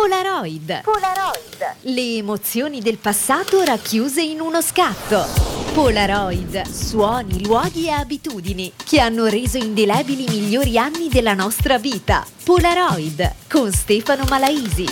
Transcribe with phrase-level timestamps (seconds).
[0.00, 0.80] Polaroid.
[0.80, 1.74] Polaroid.
[1.82, 5.26] Le emozioni del passato racchiuse in uno scatto.
[5.74, 6.62] Polaroid.
[6.62, 12.24] Suoni, luoghi e abitudini che hanno reso indelebili i migliori anni della nostra vita.
[12.44, 14.86] Polaroid con Stefano Malaisi.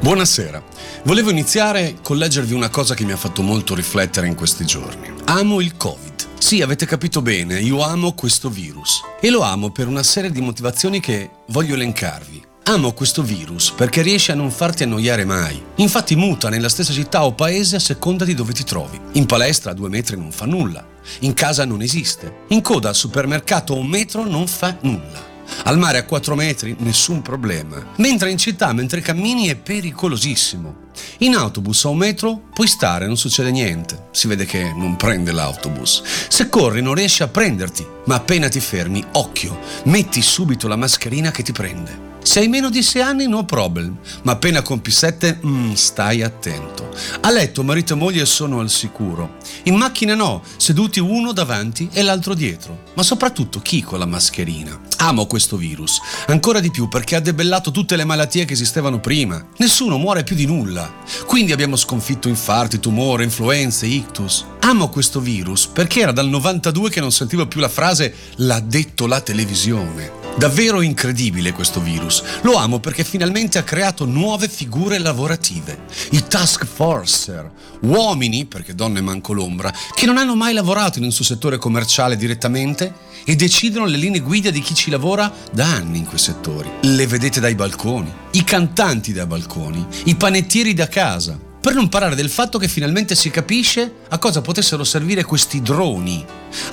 [0.00, 0.60] Buonasera.
[1.04, 5.12] Volevo iniziare con leggervi una cosa che mi ha fatto molto riflettere in questi giorni.
[5.26, 6.07] Amo il Covid.
[6.38, 9.02] Sì, avete capito bene, io amo questo virus.
[9.20, 12.42] E lo amo per una serie di motivazioni che voglio elencarvi.
[12.64, 15.60] Amo questo virus perché riesce a non farti annoiare mai.
[15.76, 18.98] Infatti muta nella stessa città o paese a seconda di dove ti trovi.
[19.12, 20.86] In palestra a due metri non fa nulla.
[21.20, 22.44] In casa non esiste.
[22.48, 25.26] In coda al supermercato un metro non fa nulla.
[25.64, 27.84] Al mare a 4 metri nessun problema.
[27.96, 30.86] Mentre in città, mentre cammini, è pericolosissimo.
[31.18, 34.06] In autobus o metro puoi stare, non succede niente.
[34.10, 36.02] Si vede che non prende l'autobus.
[36.28, 41.30] Se corri non riesce a prenderti, ma appena ti fermi, occhio, metti subito la mascherina
[41.30, 42.07] che ti prende.
[42.22, 46.90] Se hai meno di 6 anni no problem, ma appena compi 7 mm, stai attento.
[47.20, 49.36] A letto marito e moglie sono al sicuro.
[49.64, 52.84] In macchina no, seduti uno davanti e l'altro dietro.
[52.94, 54.78] Ma soprattutto chi con la mascherina?
[54.98, 59.42] Amo questo virus, ancora di più perché ha debellato tutte le malattie che esistevano prima.
[59.58, 60.92] Nessuno muore più di nulla.
[61.24, 64.44] Quindi abbiamo sconfitto infarti, tumore, influenze, ictus.
[64.60, 69.06] Amo questo virus perché era dal 92 che non sentivo più la frase l'ha detto
[69.06, 70.26] la televisione.
[70.36, 72.07] Davvero incredibile questo virus.
[72.42, 75.84] Lo amo perché finalmente ha creato nuove figure lavorative.
[76.10, 77.50] I task forcer,
[77.82, 82.16] uomini, perché donne manco l'ombra, che non hanno mai lavorato in un suo settore commerciale
[82.16, 82.92] direttamente
[83.24, 86.70] e decidono le linee guida di chi ci lavora da anni in quei settori.
[86.82, 91.47] Le vedete dai balconi, i cantanti dai balconi, i panettieri da casa.
[91.60, 96.24] Per non parlare del fatto che finalmente si capisce a cosa potessero servire questi droni.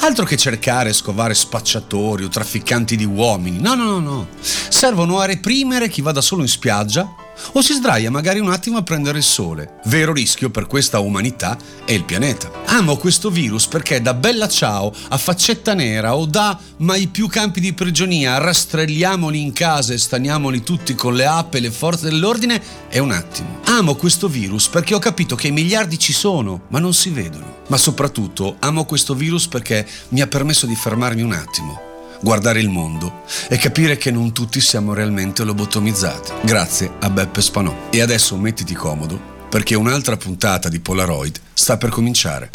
[0.02, 3.60] Altro che cercare e scovare spacciatori o trafficanti di uomini.
[3.60, 4.28] No, no, no, no.
[4.40, 8.78] Servono a reprimere chi va da solo in spiaggia o si sdraia magari un attimo
[8.78, 9.80] a prendere il sole.
[9.86, 12.52] Vero rischio per questa umanità e il pianeta.
[12.66, 17.60] Amo questo virus perché da bella ciao a faccetta nera o da mai più campi
[17.60, 22.62] di prigionia, rastrelliamoli in casa e staniamoli tutti con le app e le forze dell'ordine
[22.90, 23.60] è un attimo.
[23.66, 27.64] Amo questo virus perché ho capito che i miliardi ci sono, ma non si vedono.
[27.68, 31.94] Ma soprattutto amo questo virus perché mi ha permesso di fermarmi un attimo
[32.26, 36.32] guardare il mondo e capire che non tutti siamo realmente lobotomizzati.
[36.42, 37.90] Grazie a Beppe Spanò.
[37.92, 42.50] E adesso mettiti comodo perché un'altra puntata di Polaroid sta per cominciare.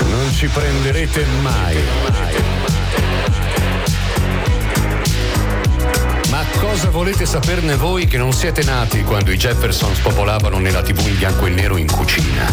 [0.00, 1.76] Non ci prenderete mai.
[2.08, 2.59] Ma
[6.58, 11.16] cosa volete saperne voi che non siete nati quando i Jefferson spopolavano nella tv in
[11.18, 12.50] bianco e nero in cucina?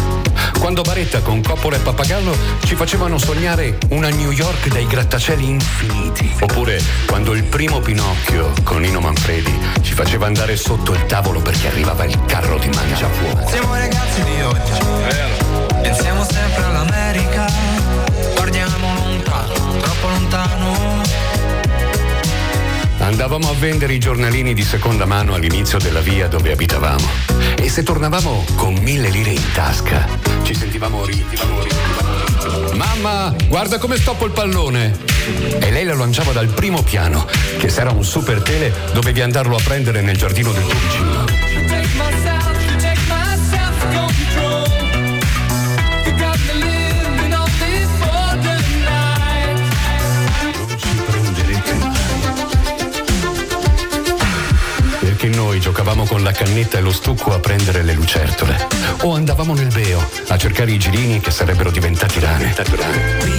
[0.58, 6.30] Quando Baretta con Coppola e Pappagallo ci facevano sognare una New York dai grattacieli infiniti?
[6.40, 11.68] Oppure quando il primo Pinocchio con Nino Manfredi ci faceva andare sotto il tavolo perché
[11.68, 13.48] arrivava il carro di mangiafuoco?
[13.48, 15.76] Siamo ragazzi di oggi.
[15.82, 17.46] Pensiamo sempre all'America.
[18.34, 21.27] Guardiamo lontano, troppo lontano.
[22.98, 27.06] Andavamo a vendere i giornalini di seconda mano all'inizio della via dove abitavamo.
[27.56, 30.06] E se tornavamo con mille lire in tasca,
[30.42, 31.24] ci sentivamo ri.
[32.74, 34.96] Mamma, guarda come stoppo il pallone!
[35.58, 37.26] E lei lo lanciava dal primo piano,
[37.58, 41.27] che se era un super tele dovevi andarlo a prendere nel giardino del tuo vicino.
[55.68, 58.68] Giocavamo con la cannetta e lo stucco a prendere le lucertole.
[59.02, 62.54] O andavamo nel beo a cercare i girini che sarebbero diventati rane.
[63.20, 63.36] Remember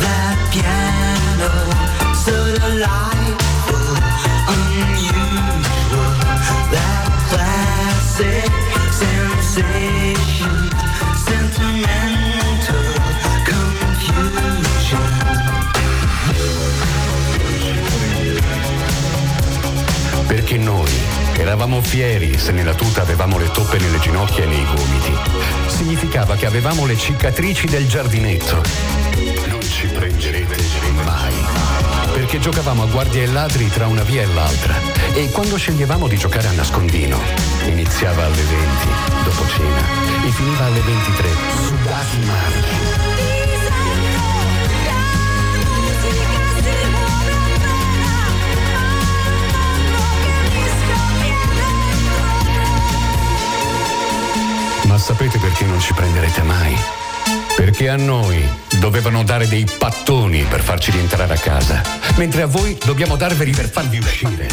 [0.00, 1.50] that piano,
[2.14, 3.98] so delightful,
[4.48, 6.16] unusual.
[6.70, 8.50] That classic
[8.92, 9.83] sensation,
[21.54, 25.14] eravamo fieri se nella tuta avevamo le toppe nelle ginocchia e nei gomiti.
[25.68, 28.60] Significava che avevamo le cicatrici del giardinetto.
[29.46, 30.56] Non ci prenderete
[31.04, 31.32] mai.
[32.12, 34.74] Perché giocavamo a guardie e ladri tra una via e l'altra.
[35.12, 37.20] E quando sceglievamo di giocare a nascondino,
[37.66, 38.88] iniziava alle 20,
[39.22, 41.28] dopo cena, e finiva alle 23,
[41.68, 43.13] sudati marci.
[55.04, 56.74] Sapete perché non ci prenderete mai?
[57.54, 58.42] Perché a noi
[58.78, 61.82] dovevano dare dei pattoni per farci rientrare a casa,
[62.16, 64.48] mentre a voi dobbiamo darveli per farvi uscire.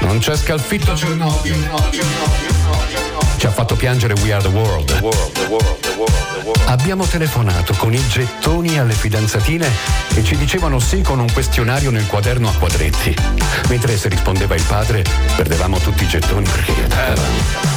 [0.00, 1.70] Non c'è scalfitto Chernobyl.
[3.36, 5.04] Ci ha fatto piangere We Are the World.
[6.64, 9.68] Abbiamo telefonato con i gettoni alle fidanzatine
[10.14, 13.14] e ci dicevano sì con un questionario nel quaderno a quadretti.
[13.68, 15.04] Mentre se rispondeva il padre,
[15.36, 17.75] perdevamo tutti i gettoni perché attaccavano.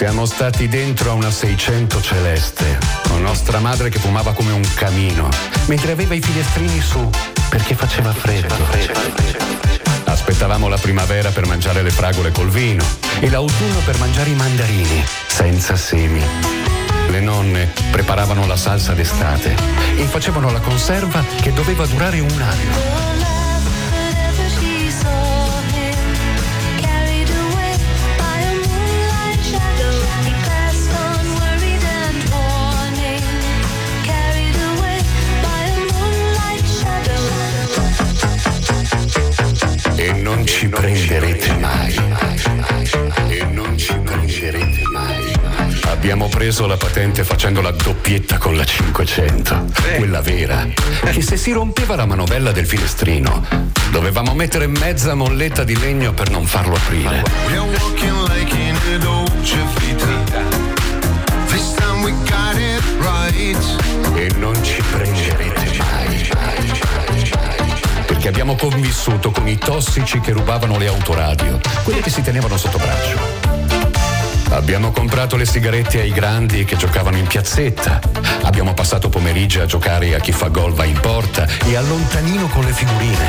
[0.00, 5.28] Siamo stati dentro a una 600 celeste, con nostra madre che fumava come un camino,
[5.66, 7.06] mentre aveva i finestrini su
[7.50, 8.54] perché faceva freddo.
[10.04, 12.82] Aspettavamo la primavera per mangiare le fragole col vino
[13.20, 16.24] e l'autunno per mangiare i mandarini, senza semi.
[17.10, 19.54] Le nonne preparavano la salsa d'estate
[19.98, 23.19] e facevano la conserva che doveva durare un anno.
[40.00, 41.94] E non ci prenderete mai.
[43.28, 45.30] E non ci prenderete mai.
[45.90, 49.66] Abbiamo preso la patente facendo la doppietta con la 500,
[49.98, 50.66] quella vera,
[51.04, 53.46] che se si rompeva la manovella del finestrino,
[53.90, 57.22] dovevamo mettere mezza molletta di legno per non farlo aprire.
[64.14, 67.09] E non ci prenderete mai.
[68.20, 72.76] Perché abbiamo convissuto con i tossici che rubavano le autoradio, quelli che si tenevano sotto
[72.76, 73.18] braccio.
[74.50, 77.98] Abbiamo comprato le sigarette ai grandi che giocavano in piazzetta.
[78.42, 82.46] Abbiamo passato pomeriggi a giocare a chi fa gol va in porta e a lontanino
[82.48, 83.24] con le figurine.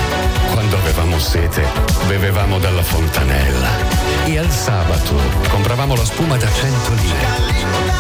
[0.52, 1.64] Quando avevamo sete,
[2.08, 3.70] bevevamo dalla fontanella.
[4.26, 5.16] E al sabato
[5.48, 7.91] compravamo la spuma da 100 lire.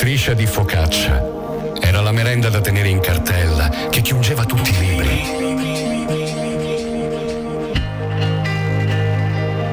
[0.00, 1.22] Striscia di focaccia
[1.78, 5.22] era la merenda da tenere in cartella che chiungeva tutti i libri.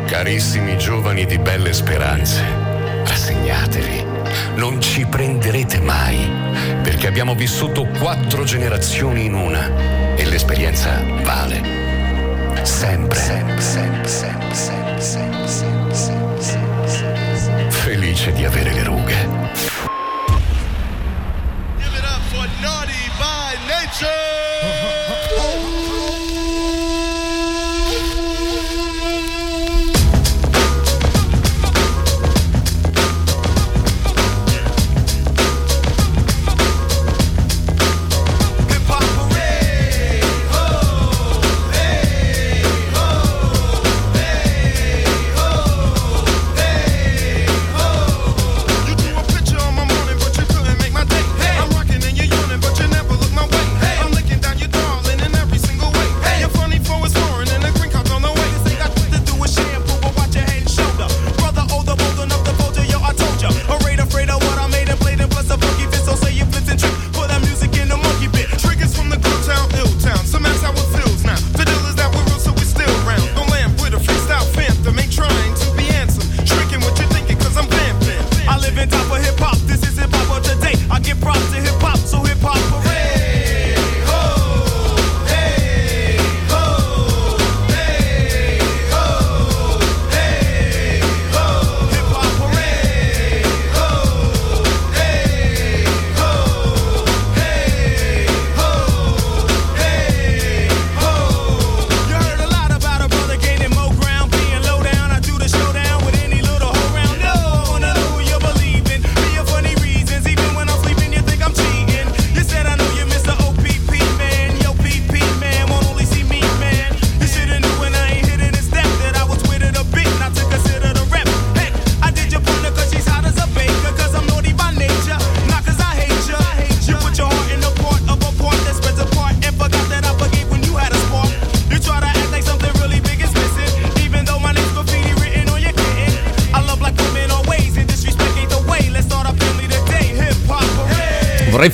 [0.05, 2.43] Carissimi giovani di belle speranze,
[3.05, 4.05] rassegnatevi,
[4.55, 6.29] non ci prenderete mai,
[6.83, 11.61] perché abbiamo vissuto quattro generazioni in una e l'esperienza vale.
[12.63, 13.17] Sempre.
[13.17, 17.71] sempre, sempre, sempre, sempre, sempre, sempre, sempre, sempre, sempre.
[17.71, 19.76] Felice di avere le rughe.
[23.99, 25.16] Production!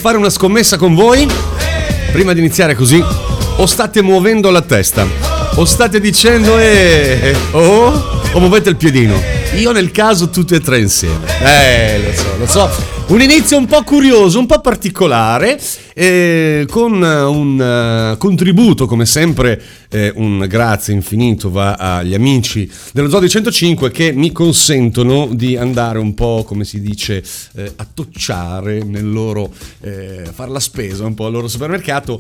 [0.03, 1.25] Fare una scommessa con voi.
[2.12, 3.01] prima di iniziare così,
[3.55, 5.07] o state muovendo la testa,
[5.55, 9.19] o state dicendo eh, oh, o muovete il piedino.
[9.55, 11.25] Io nel caso tutte e tre insieme.
[11.41, 12.91] Eh, lo so, lo so.
[13.05, 15.59] Un inizio un po' curioso, un po' particolare,
[15.93, 22.69] eh, con eh, un eh, contributo, come sempre, eh, un grazie infinito va agli amici
[22.91, 27.21] dello Zodi 105 che mi consentono di andare un po', come si dice,
[27.55, 32.17] eh, a tocciare nel loro, eh, fare la spesa un po' al loro supermercato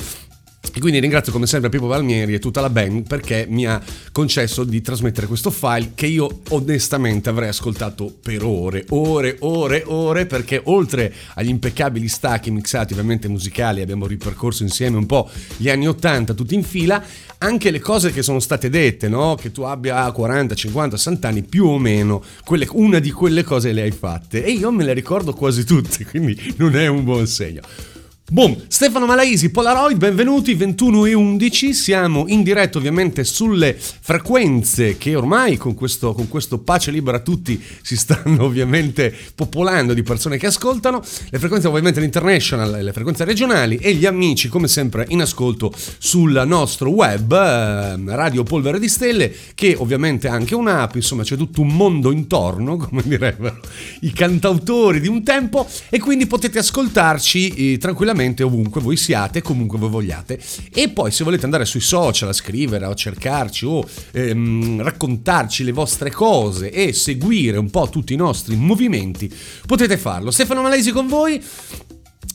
[0.79, 4.81] quindi ringrazio come sempre Pippo Palmieri e tutta la band perché mi ha concesso di
[4.81, 11.13] trasmettere questo file che io onestamente avrei ascoltato per ore, ore, ore, ore, perché oltre
[11.35, 16.55] agli impeccabili stacchi mixati ovviamente musicali, abbiamo ripercorso insieme un po' gli anni 80 tutti
[16.55, 17.03] in fila,
[17.37, 19.35] anche le cose che sono state dette, no?
[19.35, 23.73] Che tu abbia 40, 50, 60 anni, più o meno, quelle- una di quelle cose
[23.73, 24.43] le hai fatte.
[24.43, 27.61] E io me le ricordo quasi tutte, quindi non è un buon segno.
[28.31, 35.13] Boom, Stefano Malaisi, Polaroid, benvenuti, 21 e 11, siamo in diretta ovviamente sulle frequenze che
[35.13, 40.37] ormai con questo, con questo pace libera a tutti si stanno ovviamente popolando di persone
[40.37, 45.21] che ascoltano, le frequenze ovviamente l'international, le frequenze regionali e gli amici come sempre in
[45.21, 51.23] ascolto sul nostro web, eh, Radio Polvere di Stelle, che ovviamente ha anche un'app, insomma
[51.23, 53.59] c'è tutto un mondo intorno, come direbbero
[53.99, 58.11] i cantautori di un tempo, e quindi potete ascoltarci eh, tranquillamente
[58.43, 60.39] ovunque voi siate, comunque voi vogliate.
[60.73, 65.71] E poi se volete andare sui social a scrivere o cercarci o ehm, raccontarci le
[65.71, 69.31] vostre cose e seguire un po' tutti i nostri movimenti,
[69.65, 70.31] potete farlo.
[70.31, 71.41] Stefano Malesi con voi.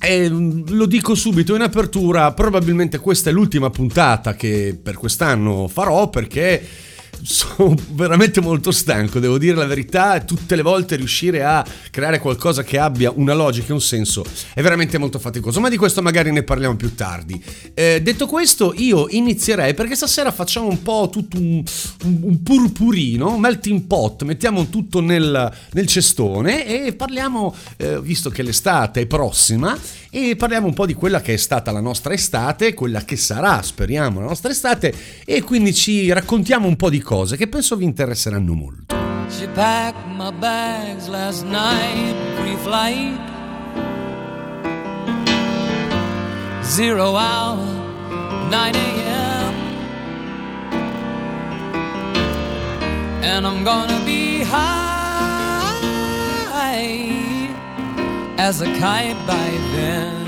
[0.00, 5.66] E mm, lo dico subito in apertura, probabilmente questa è l'ultima puntata che per quest'anno
[5.66, 6.86] farò perché
[7.22, 12.62] sono veramente molto stanco, devo dire la verità, tutte le volte riuscire a creare qualcosa
[12.62, 16.30] che abbia una logica e un senso è veramente molto faticoso, ma di questo magari
[16.32, 17.42] ne parliamo più tardi.
[17.74, 21.62] Eh, detto questo, io inizierei perché stasera facciamo un po' tutto un,
[22.04, 28.30] un- un purpurino, un melting pot, mettiamo tutto nel, nel cestone e parliamo, eh, visto
[28.30, 29.76] che l'estate è prossima,
[30.10, 33.62] e parliamo un po' di quella che è stata la nostra estate, quella che sarà,
[33.62, 34.94] speriamo, la nostra estate,
[35.24, 38.94] e quindi ci raccontiamo un po' di cose che penso vi interesseranno molto.
[39.30, 43.18] She packed my bags last night, pre-flight.
[46.62, 47.64] Zero hour,
[48.50, 49.54] 9 a.m.
[53.22, 55.78] And I'm gonna be high
[58.36, 60.27] as a kite by then.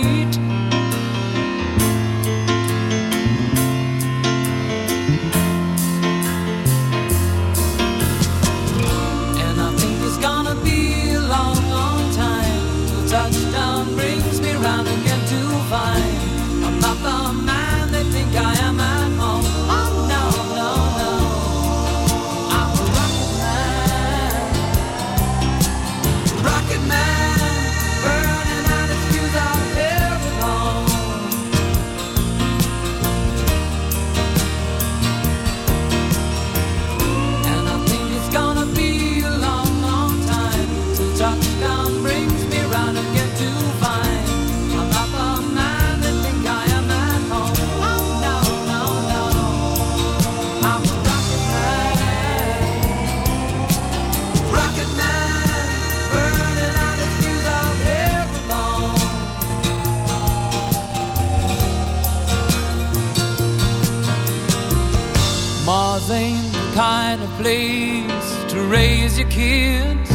[67.41, 70.11] Place to raise your kids.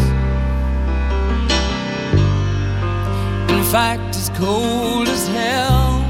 [3.57, 6.05] In fact, it's cold as hell.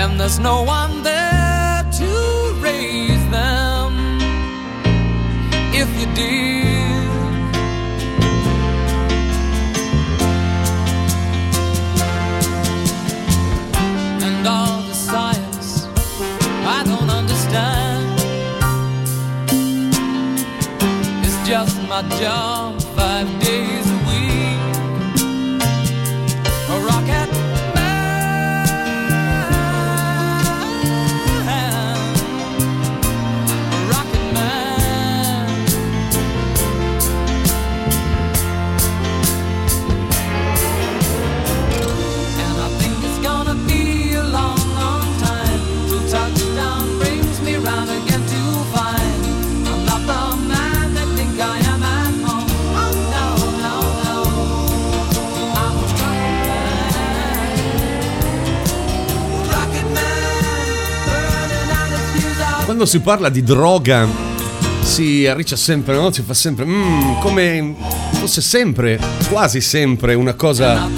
[0.00, 0.89] And there's no one
[22.00, 22.59] 辣椒。
[62.80, 64.08] Quando si parla di droga
[64.80, 66.10] si arriccia sempre, no?
[66.10, 67.74] Si fa sempre mm, come
[68.12, 70.88] fosse sempre, quasi sempre una cosa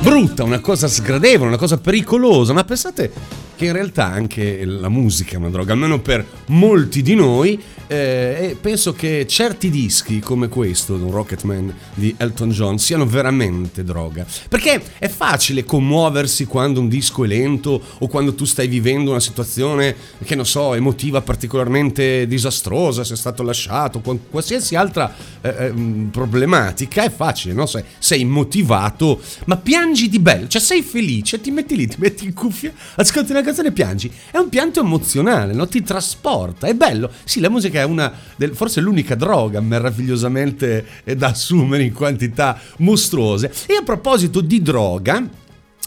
[0.00, 3.10] brutta, una cosa sgradevole, una cosa pericolosa, ma pensate
[3.56, 8.48] che in realtà anche la musica è una droga, almeno per molti di noi, eh,
[8.50, 14.26] e penso che certi dischi come questo, un Rocketman di Elton John, siano veramente droga.
[14.48, 19.20] Perché è facile commuoversi quando un disco è lento o quando tu stai vivendo una
[19.20, 19.94] situazione,
[20.24, 27.10] che non so, emotiva particolarmente disastrosa, sei stato lasciato, qualsiasi altra eh, ehm, problematica, è
[27.10, 27.66] facile, no?
[27.66, 32.24] Sei, sei motivato, ma piangi di bello, cioè sei felice, ti metti lì, ti metti
[32.24, 34.10] in cuffia, ascolti una canzone e piangi.
[34.30, 35.66] È un pianto emozionale, no?
[35.68, 37.10] Ti trasporta, è bello.
[37.24, 42.58] Sì, la musica è una, del- forse l'unica droga meravigliosamente eh, da assumere in quantità
[42.78, 43.52] mostruose.
[43.66, 45.28] E a proposito di droga,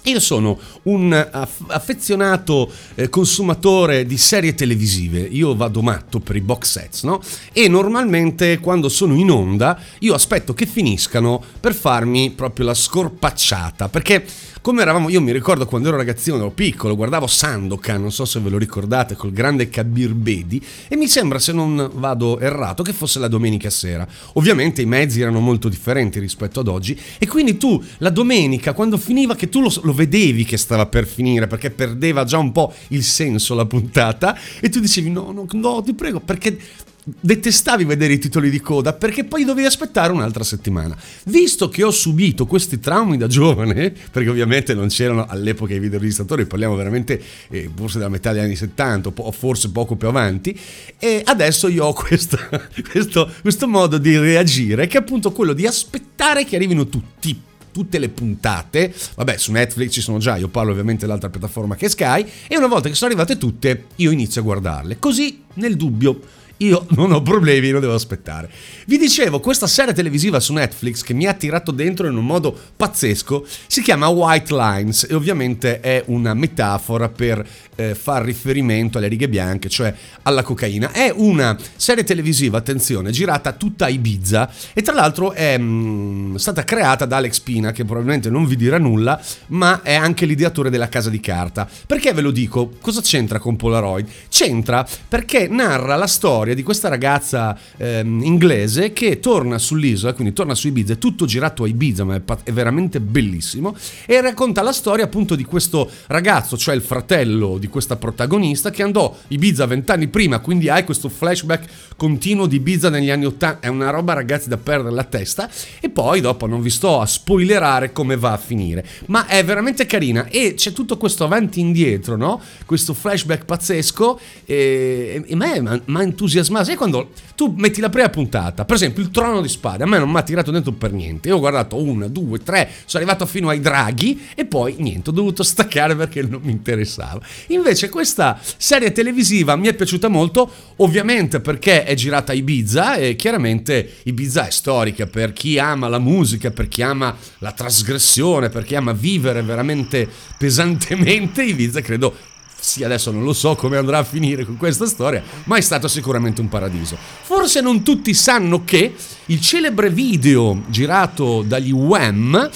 [0.03, 6.41] io sono un aff- affezionato eh, consumatore di serie televisive, io vado matto per i
[6.41, 7.21] box sets, no?
[7.51, 13.89] E normalmente quando sono in onda io aspetto che finiscano per farmi proprio la scorpacciata,
[13.89, 14.23] perché
[14.65, 18.39] come eravamo, io mi ricordo quando ero ragazzino, ero piccolo, guardavo Sandokan, non so se
[18.39, 22.91] ve lo ricordate, col grande Kabir Bedi, e mi sembra, se non vado errato, che
[22.91, 24.07] fosse la domenica sera.
[24.33, 28.97] Ovviamente i mezzi erano molto differenti rispetto ad oggi, e quindi tu la domenica, quando
[28.97, 32.73] finiva, che tu lo, lo vedevi che stava per finire, perché perdeva già un po'
[32.87, 36.57] il senso la puntata, e tu dicevi no, no, no, ti prego, perché
[37.05, 40.97] detestavi vedere i titoli di coda perché poi dovevi aspettare un'altra settimana.
[41.25, 46.45] Visto che ho subito questi traumi da giovane, perché ovviamente non c'erano all'epoca i videoregistratori,
[46.45, 50.57] parliamo veramente eh, forse della metà degli anni 70 o forse poco più avanti,
[50.97, 52.49] e adesso io ho questa-
[52.89, 57.99] questo, questo modo di reagire che è appunto quello di aspettare che arrivino tutti tutte
[57.99, 61.89] le puntate, vabbè su Netflix ci sono già, io parlo ovviamente dell'altra piattaforma che è
[61.89, 66.21] Sky, e una volta che sono arrivate tutte io inizio a guardarle, così nel dubbio
[66.57, 68.49] io non ho problemi, non devo aspettare.
[68.85, 72.57] Vi dicevo, questa serie televisiva su Netflix che mi ha tirato dentro in un modo
[72.75, 79.07] pazzesco si chiama White Lines e ovviamente è una metafora per eh, far riferimento alle
[79.07, 80.91] righe bianche, cioè alla cocaina.
[80.91, 86.63] È una serie televisiva, attenzione, girata tutta a Ibiza e tra l'altro è mm, stata
[86.63, 90.89] creata da Alex Pina, che probabilmente non vi dirà nulla, ma è anche l'ideatore della
[90.89, 91.67] Casa di Carta.
[91.85, 92.71] Perché ve lo dico?
[92.79, 94.07] Cosa c'entra con Polaroid?
[94.29, 100.53] C'entra perché narra la storia di questa ragazza ehm, inglese che torna sull'isola, quindi torna
[100.53, 104.73] su Ibiza, è tutto girato a Ibiza, ma è, è veramente bellissimo, e racconta la
[104.73, 110.07] storia appunto di questo ragazzo, cioè il fratello di questa protagonista, che andò Ibiza vent'anni
[110.07, 114.49] prima, quindi hai questo flashback continuo di Ibiza negli anni 80, è una roba ragazzi
[114.49, 118.37] da perdere la testa, e poi dopo non vi sto a spoilerare come va a
[118.37, 122.41] finire, ma è veramente carina e c'è tutto questo avanti e indietro, no?
[122.65, 126.03] Questo flashback pazzesco e, e me mi ha
[126.35, 126.65] entusiasmato.
[126.65, 129.97] Sai quando tu metti la prima puntata, per esempio il trono di spade, a me
[129.97, 131.29] non mi ha tirato dentro per niente.
[131.29, 135.13] Io ho guardato una, due, tre, sono arrivato fino ai draghi e poi niente, ho
[135.13, 137.21] dovuto staccare perché non mi interessava.
[137.47, 143.15] Invece questa serie televisiva mi è piaciuta molto, ovviamente perché è girata a Ibiza e
[143.15, 148.63] chiaramente Ibiza è storica per chi ama la musica, per chi ama la trasgressione, per
[148.63, 151.43] chi ama vivere veramente pesantemente.
[151.43, 152.33] Ibiza credo
[152.65, 155.87] sì, adesso non lo so come andrà a finire con questa storia, ma è stato
[155.87, 156.97] sicuramente un paradiso.
[157.21, 158.95] Forse non tutti sanno che
[159.27, 162.49] il celebre video girato dagli Wham,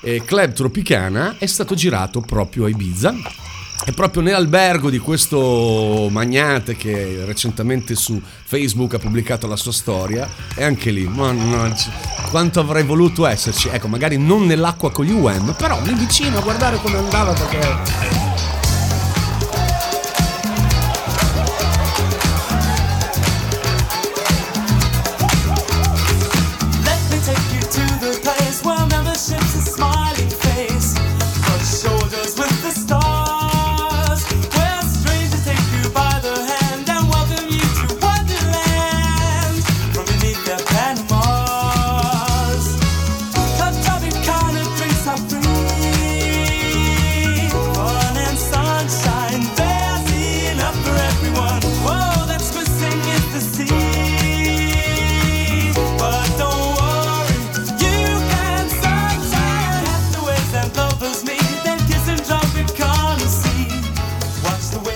[0.00, 3.14] eh, Club Tropicana, è stato girato proprio a Ibiza.
[3.86, 10.26] E proprio nell'albergo di questo magnate che recentemente su Facebook ha pubblicato la sua storia,
[10.54, 11.90] è anche lì, mannaggia,
[12.30, 13.68] quanto avrei voluto esserci.
[13.68, 18.33] Ecco, magari non nell'acqua con gli Wham, però lì vicino a guardare come andava perché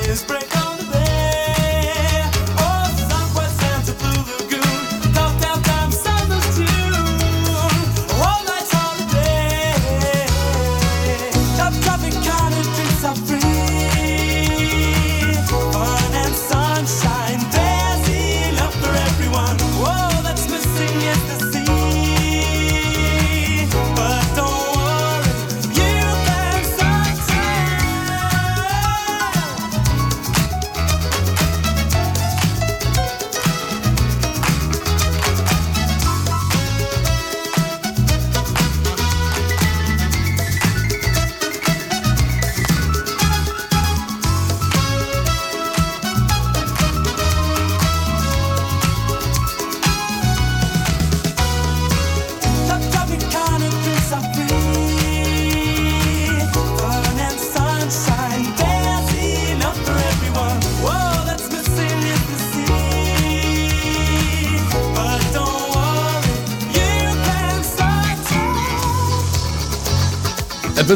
[0.09, 0.68] Watch the waves break on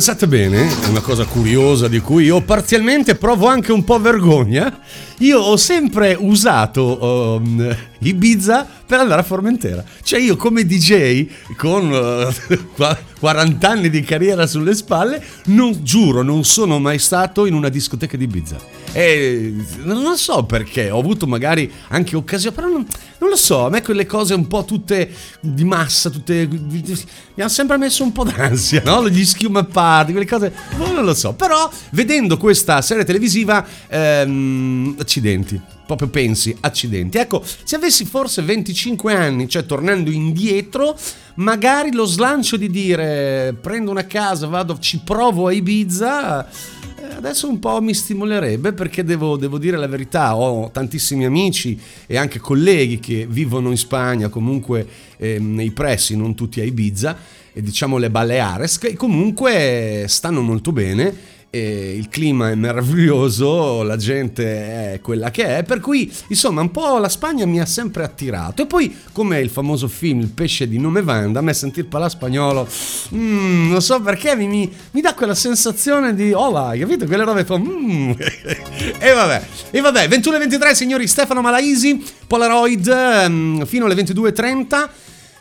[0.04, 4.80] pensate bene, una cosa curiosa di cui io parzialmente provo anche un po' vergogna.
[5.18, 7.76] Io ho sempre usato um,
[8.08, 9.84] Ibiza per andare a Formentera.
[10.02, 16.22] Cioè io come DJ con uh, qua- 40 anni di carriera sulle spalle, non giuro,
[16.22, 18.56] non sono mai stato in una discoteca di Ibiza.
[18.92, 22.84] E non lo so perché, ho avuto magari anche occasioni, però non,
[23.18, 25.08] non lo so, a me quelle cose un po' tutte
[25.40, 26.48] di massa, tutte...
[26.48, 26.82] mi
[27.38, 29.08] hanno sempre messo un po' d'ansia, no?
[29.08, 31.32] Gli schiuma party, quelle cose, boh, non lo so.
[31.32, 35.60] Però vedendo questa serie televisiva, ehm, accidenti.
[35.94, 37.18] Proprio pensi, accidenti.
[37.18, 40.96] Ecco, se avessi forse 25 anni, cioè tornando indietro,
[41.34, 47.46] magari lo slancio di dire prendo una casa, vado, ci provo a Ibiza, eh, adesso
[47.46, 52.38] un po' mi stimolerebbe perché devo, devo dire la verità, ho tantissimi amici e anche
[52.38, 54.86] colleghi che vivono in Spagna, comunque
[55.18, 57.18] ehm, nei pressi, non tutti a Ibiza,
[57.52, 61.31] e diciamo le Baleares, che comunque stanno molto bene.
[61.54, 66.70] E il clima è meraviglioso, la gente è quella che è, per cui insomma un
[66.70, 68.62] po' la Spagna mi ha sempre attirato.
[68.62, 72.10] E poi, come il famoso film Il pesce di nome Vanda, a me sentir parlare
[72.10, 72.66] spagnolo,
[73.14, 77.04] mm, non so perché, mi, mi- mi dà quella sensazione di hola, capito?
[77.04, 77.58] Quelle robe fa...
[77.58, 78.12] mm.
[78.98, 84.88] e vabbè, e vabbè, 21 e 23 signori Stefano Malaisi, Polaroid, ehm, fino alle 22.30.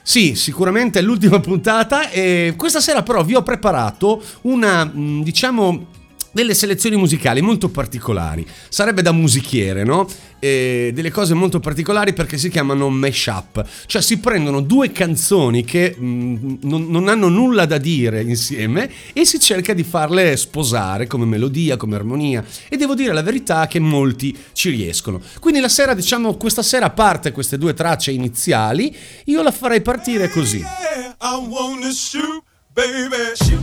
[0.04, 6.00] Sì, sicuramente è l'ultima puntata e questa sera però vi ho preparato una, mh, diciamo,
[6.32, 8.46] delle selezioni musicali molto particolari.
[8.70, 10.08] Sarebbe da musichiere, no?
[10.40, 15.96] E delle cose molto particolari perché si chiamano mashup, cioè si prendono due canzoni che
[15.96, 21.26] mh, non, non hanno nulla da dire insieme e si cerca di farle sposare come
[21.26, 25.22] melodia, come armonia e devo dire la verità che molti ci riescono.
[25.40, 29.82] Quindi la sera, diciamo, questa sera a parte queste due tracce iniziali, io la farei
[29.82, 30.66] partire così.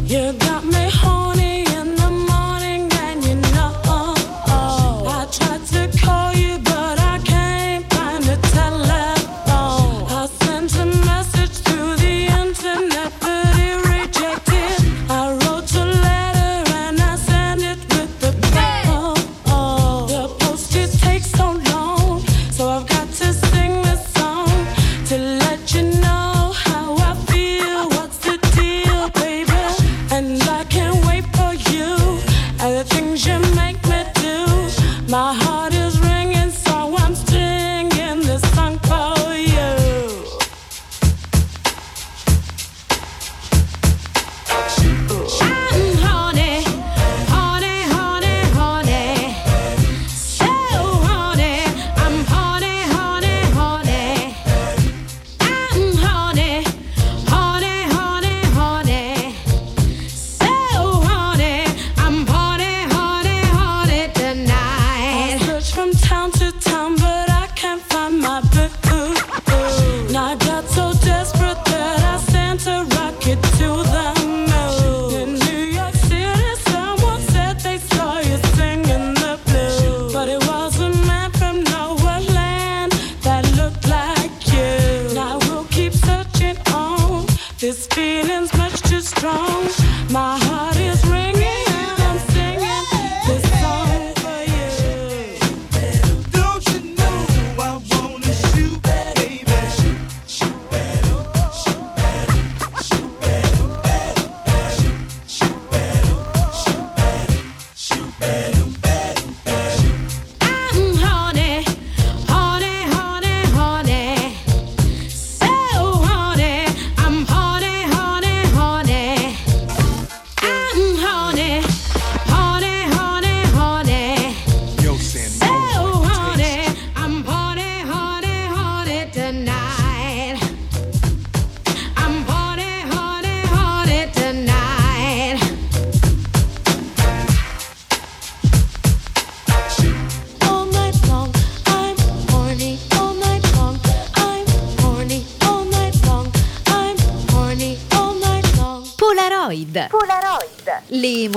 [0.07, 1.58] Yeah,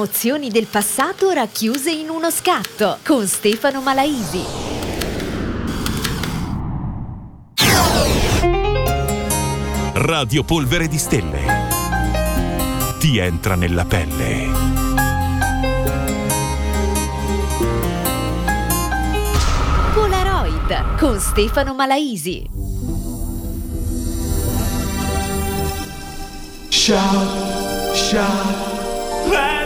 [0.02, 4.44] emozioni del passato racchiuse in uno scatto con Stefano Malaisi.
[9.94, 11.68] Radio Polvere di Stelle.
[12.98, 14.50] Ti entra nella pelle.
[19.94, 22.50] Polaroid con Stefano Malaisi.
[26.70, 29.61] Shout, shout,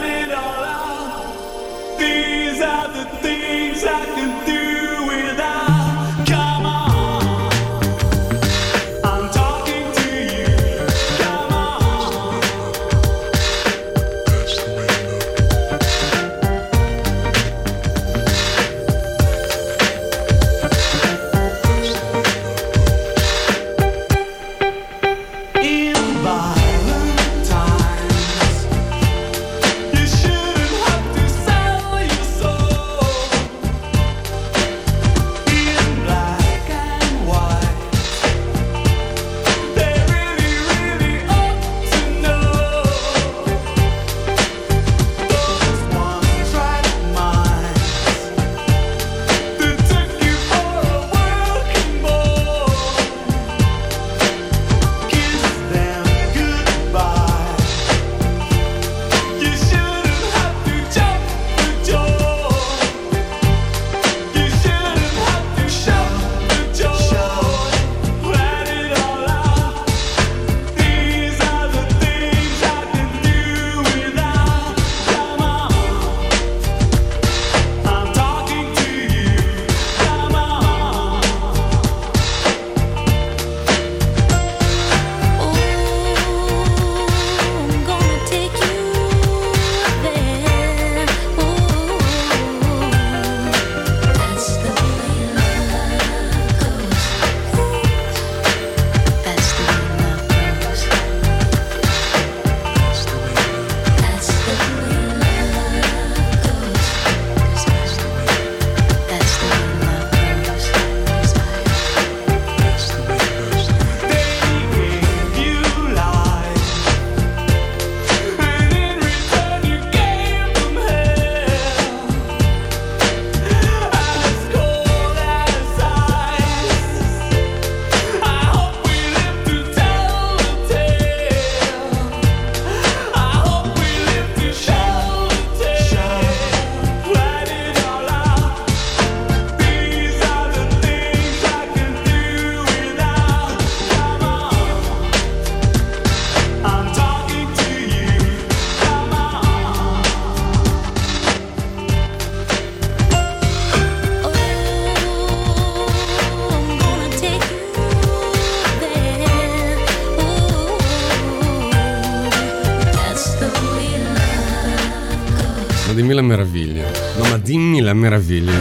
[168.05, 168.53] meraviglia.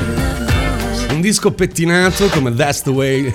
[1.10, 3.32] Un disco pettinato come That's the Way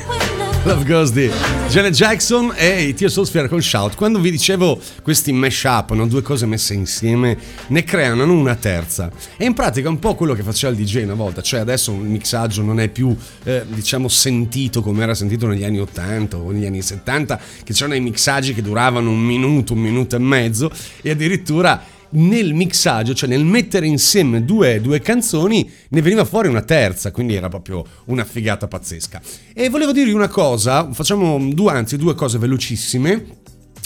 [0.63, 1.29] Love Goes di
[1.69, 3.95] Janet Jackson e i Tears of Sphere con Shout.
[3.95, 6.07] Quando vi dicevo questi mash-up, no?
[6.07, 9.11] due cose messe insieme, ne creano una terza.
[9.37, 11.91] E in pratica è un po' quello che faceva il DJ una volta, cioè adesso
[11.91, 16.51] il mixaggio non è più, eh, diciamo, sentito come era sentito negli anni 80 o
[16.51, 20.71] negli anni 70, che c'erano i mixaggi che duravano un minuto, un minuto e mezzo
[21.01, 26.61] e addirittura nel mixaggio, cioè nel mettere insieme due, due canzoni, ne veniva fuori una
[26.61, 29.21] terza, quindi era proprio una figata pazzesca.
[29.53, 33.37] E volevo dirvi una cosa, facciamo due, anzi due cose velocissime.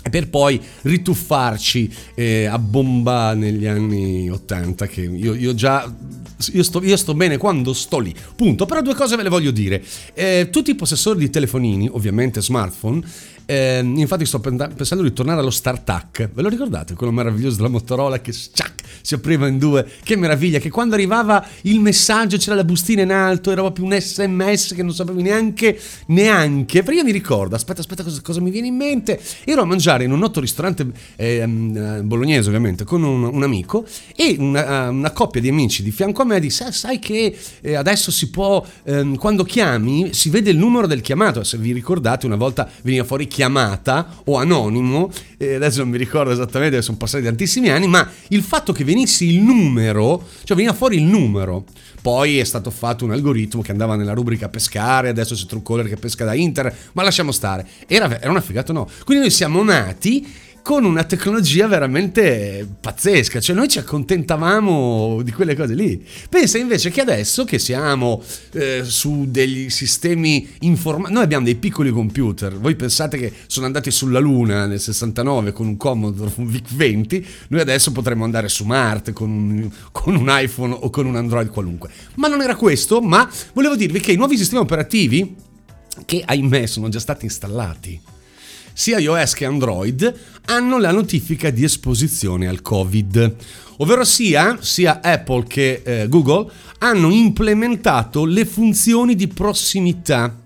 [0.10, 5.90] Per poi rituffarci eh, a bomba negli anni 80, che io, io già
[6.52, 8.14] io sto, io sto bene quando sto lì.
[8.36, 8.66] Punto.
[8.66, 9.82] Però due cose ve le voglio dire.
[10.14, 13.02] Eh, tutti i possessori di telefonini, ovviamente smartphone,
[13.54, 16.32] eh, infatti sto pen- pensando di tornare allo StarTAC.
[16.34, 16.96] Ve lo ricordate?
[16.96, 19.86] Quello meraviglioso della Motorola che sciac, si apriva in due.
[20.04, 20.60] Che meraviglia!
[20.60, 24.82] Che quando arrivava il messaggio c'era la bustina in alto, era proprio un sms che
[24.82, 26.82] non sapevi neanche, neanche.
[26.82, 29.22] Però io mi ricordo, aspetta, aspetta, cosa, cosa mi viene in mente?
[29.44, 33.86] Ero a mangiare in un noto ristorante ehm, eh, bolognese, ovviamente, con un, un amico
[34.16, 37.76] e una, una coppia di amici di fianco a me disse: "Ah, Sai che eh,
[37.76, 41.44] adesso si può, ehm, quando chiami, si vede il numero del chiamato.
[41.44, 46.32] Se vi ricordate, una volta veniva fuori chiamata o anonimo, eh, adesso non mi ricordo
[46.32, 50.96] esattamente, sono passati tantissimi anni, ma il fatto che venissi il numero, cioè veniva fuori
[50.96, 51.66] il numero.
[52.02, 55.96] Poi è stato fatto un algoritmo che andava nella rubrica pescare, adesso c'è Truecaller che
[55.96, 57.66] pesca da internet, ma lasciamo stare.
[57.88, 58.90] Era, era una figata no.
[59.04, 60.26] Quindi noi siamo nati
[60.63, 66.04] con una tecnologia veramente pazzesca, cioè noi ci accontentavamo di quelle cose lì.
[66.30, 68.23] Pensa invece che adesso che siamo
[68.54, 73.91] eh, su degli sistemi informatici, noi abbiamo dei piccoli computer, voi pensate che sono andati
[73.91, 79.12] sulla Luna nel 69 con un Commodore un VIC-20, noi adesso potremmo andare su Marte
[79.12, 81.89] con un, con un iPhone o con un Android qualunque.
[82.15, 85.36] Ma non era questo, ma volevo dirvi che i nuovi sistemi operativi,
[86.06, 87.99] che ahimè sono già stati installati,
[88.74, 90.14] sia iOS che Android
[90.46, 93.36] hanno la notifica di esposizione al Covid.
[93.78, 100.42] Ovvero sia, sia Apple che eh, Google hanno implementato le funzioni di prossimità.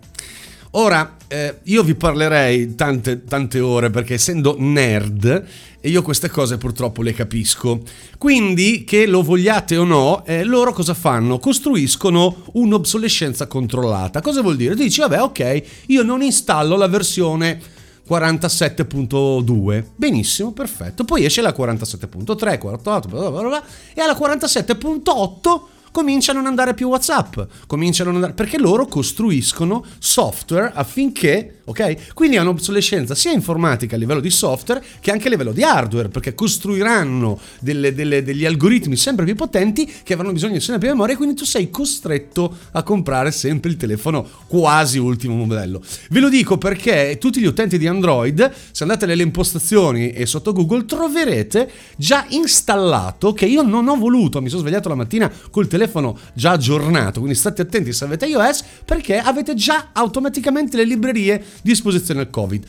[0.71, 5.45] Ora, eh, io vi parlerei tante, tante ore perché essendo nerd
[5.79, 7.81] e io queste cose purtroppo le capisco.
[8.17, 11.39] Quindi, che lo vogliate o no, eh, loro cosa fanno?
[11.39, 14.21] Costruiscono un'obsolescenza controllata.
[14.21, 14.75] Cosa vuol dire?
[14.75, 17.59] Dici, vabbè, ok, io non installo la versione
[18.07, 19.83] 47.2.
[19.95, 21.03] Benissimo, perfetto.
[21.03, 26.75] Poi esce la 47.3, 48, bla bla bla e alla 47.8 comincia a non andare
[26.75, 32.13] più WhatsApp, comincia a non andare perché loro costruiscono software affinché, ok?
[32.13, 36.09] Quindi hanno obsolescenza sia informatica a livello di software che anche a livello di hardware,
[36.09, 40.95] perché costruiranno delle- delle- degli algoritmi sempre più potenti che avranno bisogno di sempre più
[40.95, 45.81] memoria, quindi tu sei costretto a comprare sempre il telefono quasi ultimo modello.
[46.11, 50.53] Ve lo dico perché tutti gli utenti di Android, se andate nelle impostazioni e sotto
[50.53, 55.65] Google, troverete già installato che io non ho voluto, mi sono svegliato la mattina col
[55.65, 55.85] telefono
[56.33, 61.71] già aggiornato, quindi state attenti se avete iOS perché avete già automaticamente le librerie di
[61.71, 62.65] esposizione al Covid.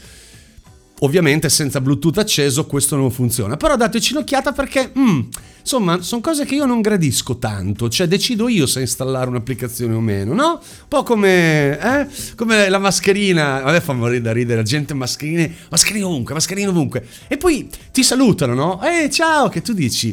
[1.01, 5.21] Ovviamente senza Bluetooth acceso questo non funziona, però dateci un'occhiata perché, mm,
[5.61, 10.01] insomma, sono cose che io non gradisco tanto, cioè decido io se installare un'applicazione o
[10.01, 10.61] meno, no?
[10.61, 12.07] Un po' come, eh?
[12.35, 17.07] come la mascherina, a me fa morire da ridere, gente mascherine, mascherine ovunque, mascherine ovunque,
[17.29, 18.81] e poi ti salutano, no?
[18.83, 20.13] Eh, ciao, che tu dici...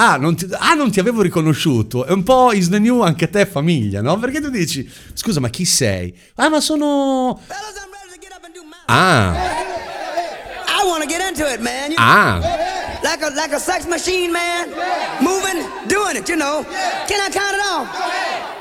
[0.00, 2.04] Ah non, ti, ah, non ti avevo riconosciuto.
[2.04, 4.16] È un po' is the new anche te famiglia, no?
[4.16, 6.16] Perché tu dici, scusa, ma chi sei?
[6.36, 7.40] Ah, ma sono...
[8.86, 9.34] Ah,
[10.66, 11.94] I want to get into it, man.
[11.96, 12.38] Ah.
[13.02, 14.68] Like a like a sex machine, man.
[15.20, 16.64] Moving, doing it, you know.
[17.06, 17.88] Can I count it off?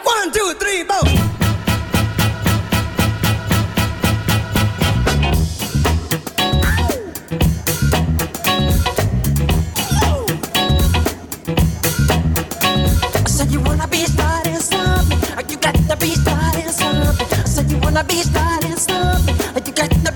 [0.04, 1.27] One, two, three, four.
[13.52, 15.20] You wanna be starting something.
[15.50, 17.28] You got to be starting something.
[17.46, 19.36] Said you wanna be starting something.
[19.66, 20.07] You got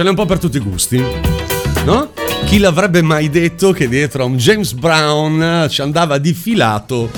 [0.00, 1.04] Ce n'è un po' per tutti i gusti,
[1.84, 2.12] no?
[2.46, 7.10] Chi l'avrebbe mai detto che dietro a un James Brown ci andava difilato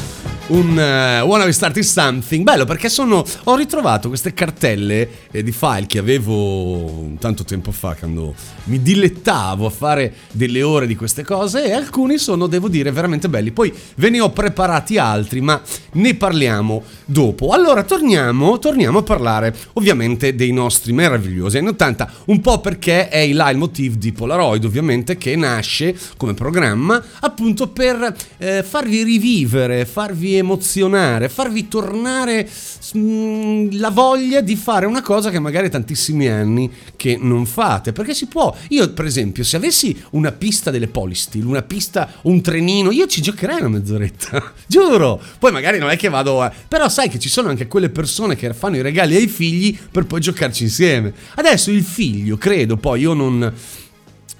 [0.52, 2.44] un eh, Wanna Be Something?
[2.44, 7.94] Bello perché sono, ho ritrovato queste cartelle eh, di file che avevo tanto tempo fa
[7.94, 8.34] quando
[8.64, 13.28] mi dilettavo a fare delle ore di queste cose e alcuni sono, devo dire, veramente
[13.28, 13.50] belli.
[13.50, 15.60] Poi ve ne ho preparati altri, ma
[15.92, 17.50] ne parliamo dopo.
[17.50, 23.18] Allora, torniamo, torniamo a parlare ovviamente dei nostri meravigliosi anni 80, un po' perché è
[23.18, 30.40] il leitmotiv di Polaroid, ovviamente, che nasce come programma appunto per eh, farvi rivivere, farvi
[30.42, 32.48] emozionare, farvi tornare
[32.96, 37.92] mm, la voglia di fare una cosa che magari tantissimi anni che non fate.
[37.92, 38.54] Perché si può.
[38.68, 43.22] Io, per esempio, se avessi una pista delle Polystil, una pista, un trenino, io ci
[43.22, 44.52] giocherei una mezz'oretta.
[44.66, 45.20] Giuro.
[45.38, 46.42] Poi magari non è che vado.
[46.42, 49.76] a- Però sai che ci sono anche quelle persone che fanno i regali ai figli
[49.90, 51.12] per poi giocarci insieme.
[51.36, 53.52] Adesso il figlio, credo, poi io non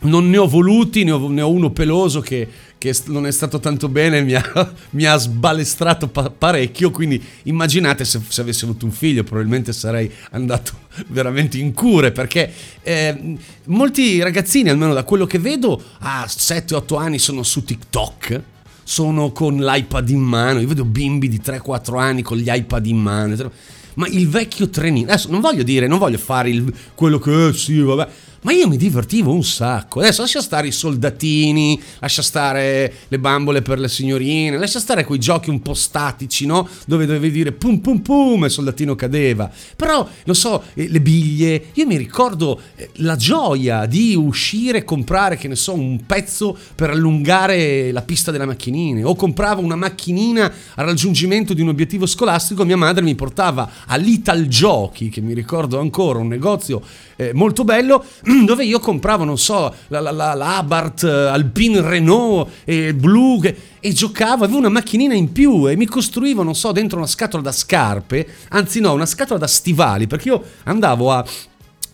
[0.05, 2.49] non ne ho voluti, ne ho, ne ho uno peloso che,
[2.83, 4.43] che non è stato tanto bene, mi ha,
[4.91, 10.11] mi ha sbalestrato pa- parecchio, quindi immaginate se, se avessi avuto un figlio probabilmente sarei
[10.33, 10.73] andato
[11.07, 12.53] veramente in cure perché
[12.83, 18.43] eh, molti ragazzini, almeno da quello che vedo, a 7-8 anni sono su TikTok.
[18.85, 22.97] Sono con l'iPad in mano, io vedo bimbi di 3-4 anni con gli iPad in
[22.99, 23.53] mano.
[23.95, 27.53] Ma il vecchio trenino, adesso non voglio dire, non voglio fare il- quello che eh,
[27.53, 28.09] sì, vabbè,
[28.43, 30.01] ma io mi divertivo un sacco.
[30.01, 35.19] Adesso lascia stare i soldatini, lascia stare le bambole per le signorine, lascia stare quei
[35.19, 36.69] giochi un po' statici, no?
[36.87, 39.51] Dove dovevi dire pum pum pum e il soldatino cadeva.
[39.77, 44.85] Però, lo so, eh, le biglie, io mi ricordo eh, la gioia di uscire e
[44.85, 49.05] comprare, che ne so, un pezzo per allungare la pista delle macchinine.
[49.05, 54.49] O compravo una macchinina al raggiungimento di un obiettivo scolastico, mia madre mi portava all'Ital
[54.49, 56.83] Giochi, che mi ricordo ancora, un negozio
[57.29, 58.05] eh, molto bello,
[58.45, 63.57] dove io compravo, non so, la, la, la, la eh, Alpine Renault e Blu che-
[63.85, 67.43] e giocavo, avevo una macchinina in più e mi costruivo, non so, dentro una scatola
[67.43, 71.25] da scarpe, anzi no, una scatola da stivali, perché io andavo a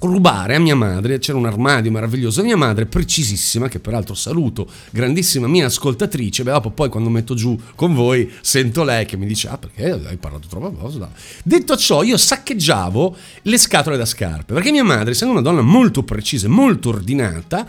[0.00, 5.46] rubare a mia madre, c'era un armadio meraviglioso, mia madre precisissima, che peraltro saluto, grandissima
[5.48, 9.48] mia ascoltatrice, beh dopo poi quando metto giù con voi sento lei che mi dice
[9.48, 11.08] ah perché hai parlato troppo poco, dai."
[11.42, 16.02] Detto ciò io saccheggiavo le scatole da scarpe, perché mia madre essendo una donna molto
[16.02, 17.66] precisa e molto ordinata,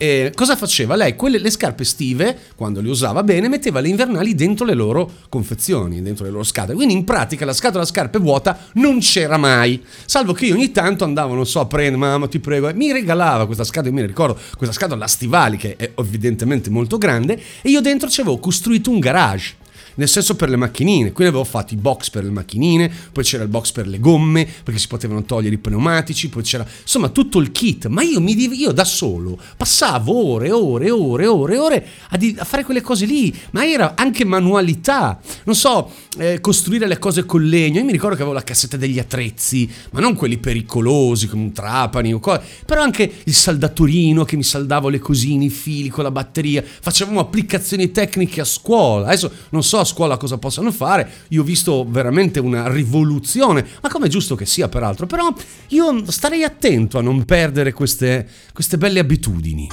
[0.00, 0.96] eh, cosa faceva?
[0.96, 5.10] Lei quelle, le scarpe estive, quando le usava bene, metteva le invernali dentro le loro
[5.28, 6.74] confezioni, dentro le loro scatole.
[6.74, 9.84] Quindi in pratica la scatola scarpe vuota non c'era mai.
[10.06, 12.92] Salvo che io ogni tanto andavo, non so, a prendere, mamma ti prego, e mi
[12.92, 17.68] regalava questa scatola, mi ricordo, questa scatola da stivali che è evidentemente molto grande, e
[17.68, 19.58] io dentro ci avevo costruito un garage
[20.00, 21.12] nel senso per le macchinine.
[21.12, 24.48] Quindi avevo fatto i box per le macchinine, poi c'era il box per le gomme,
[24.64, 27.86] perché si potevano togliere i pneumatici, poi c'era insomma tutto il kit.
[27.86, 32.44] Ma io, mi, io da solo passavo ore ore ore ore ore a, di- a
[32.44, 35.20] fare quelle cose lì, ma era anche manualità.
[35.44, 37.78] Non so, eh, costruire le cose con legno.
[37.78, 41.52] Io mi ricordo che avevo la cassetta degli attrezzi, ma non quelli pericolosi come un
[41.52, 46.04] trapani o cose, però anche il saldatorino che mi saldavo le cosine, i fili con
[46.04, 46.64] la batteria.
[46.64, 49.08] Facevamo applicazioni tecniche a scuola.
[49.08, 51.10] Adesso non so scuola cosa possano fare.
[51.28, 55.06] Io ho visto veramente una rivoluzione, ma come è giusto che sia peraltro.
[55.06, 55.32] Però
[55.68, 59.68] io starei attento a non perdere queste, queste belle abitudini.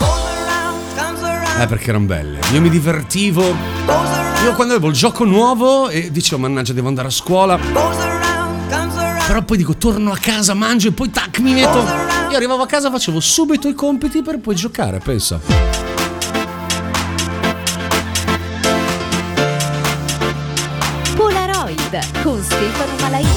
[1.60, 2.40] Eh, perché erano belle.
[2.54, 3.44] Io mi divertivo.
[3.44, 7.58] Io quando avevo il gioco nuovo e dicevo, mannaggia, devo andare a scuola.
[9.28, 11.80] Però poi dico, torno a casa, mangio e poi tac, mi metto.
[12.30, 15.40] Io arrivavo a casa, facevo subito i compiti per poi giocare, pensa.
[22.58, 23.37] Con Stefano Malaisi.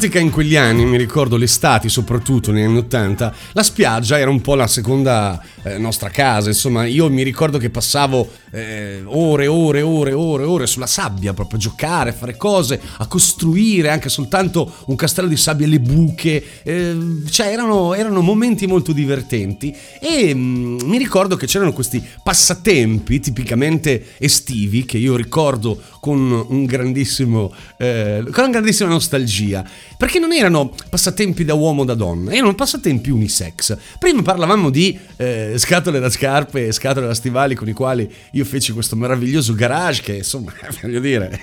[0.00, 4.40] Pratica in quegli anni, mi ricordo l'estate, soprattutto negli anni 80, la spiaggia era un
[4.40, 9.82] po' la seconda eh, nostra casa, insomma, io mi ricordo che passavo eh, ore, ore,
[9.82, 14.72] ore, ore, ore sulla sabbia, proprio a giocare, a fare cose, a costruire anche soltanto
[14.86, 16.96] un castello di sabbia e le buche, eh,
[17.28, 19.74] cioè erano, erano momenti molto divertenti.
[20.00, 26.64] E mm, mi ricordo che c'erano questi passatempi tipicamente estivi che io ricordo con un
[26.64, 29.64] grandissimo eh, con una grandissima nostalgia.
[29.96, 33.76] Perché non erano passatempi da uomo o da donna erano passatempi unisex.
[33.98, 38.72] Prima parlavamo di eh, scatole da scarpe scatole da stivali con i quali io feci
[38.72, 41.40] questo meraviglioso garage che insomma voglio dire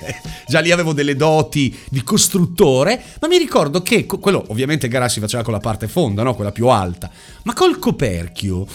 [0.47, 5.19] già lì avevo delle doti di costruttore ma mi ricordo che quello ovviamente garage si
[5.19, 6.35] faceva con la parte fonda no?
[6.35, 7.09] quella più alta
[7.43, 8.65] ma col coperchio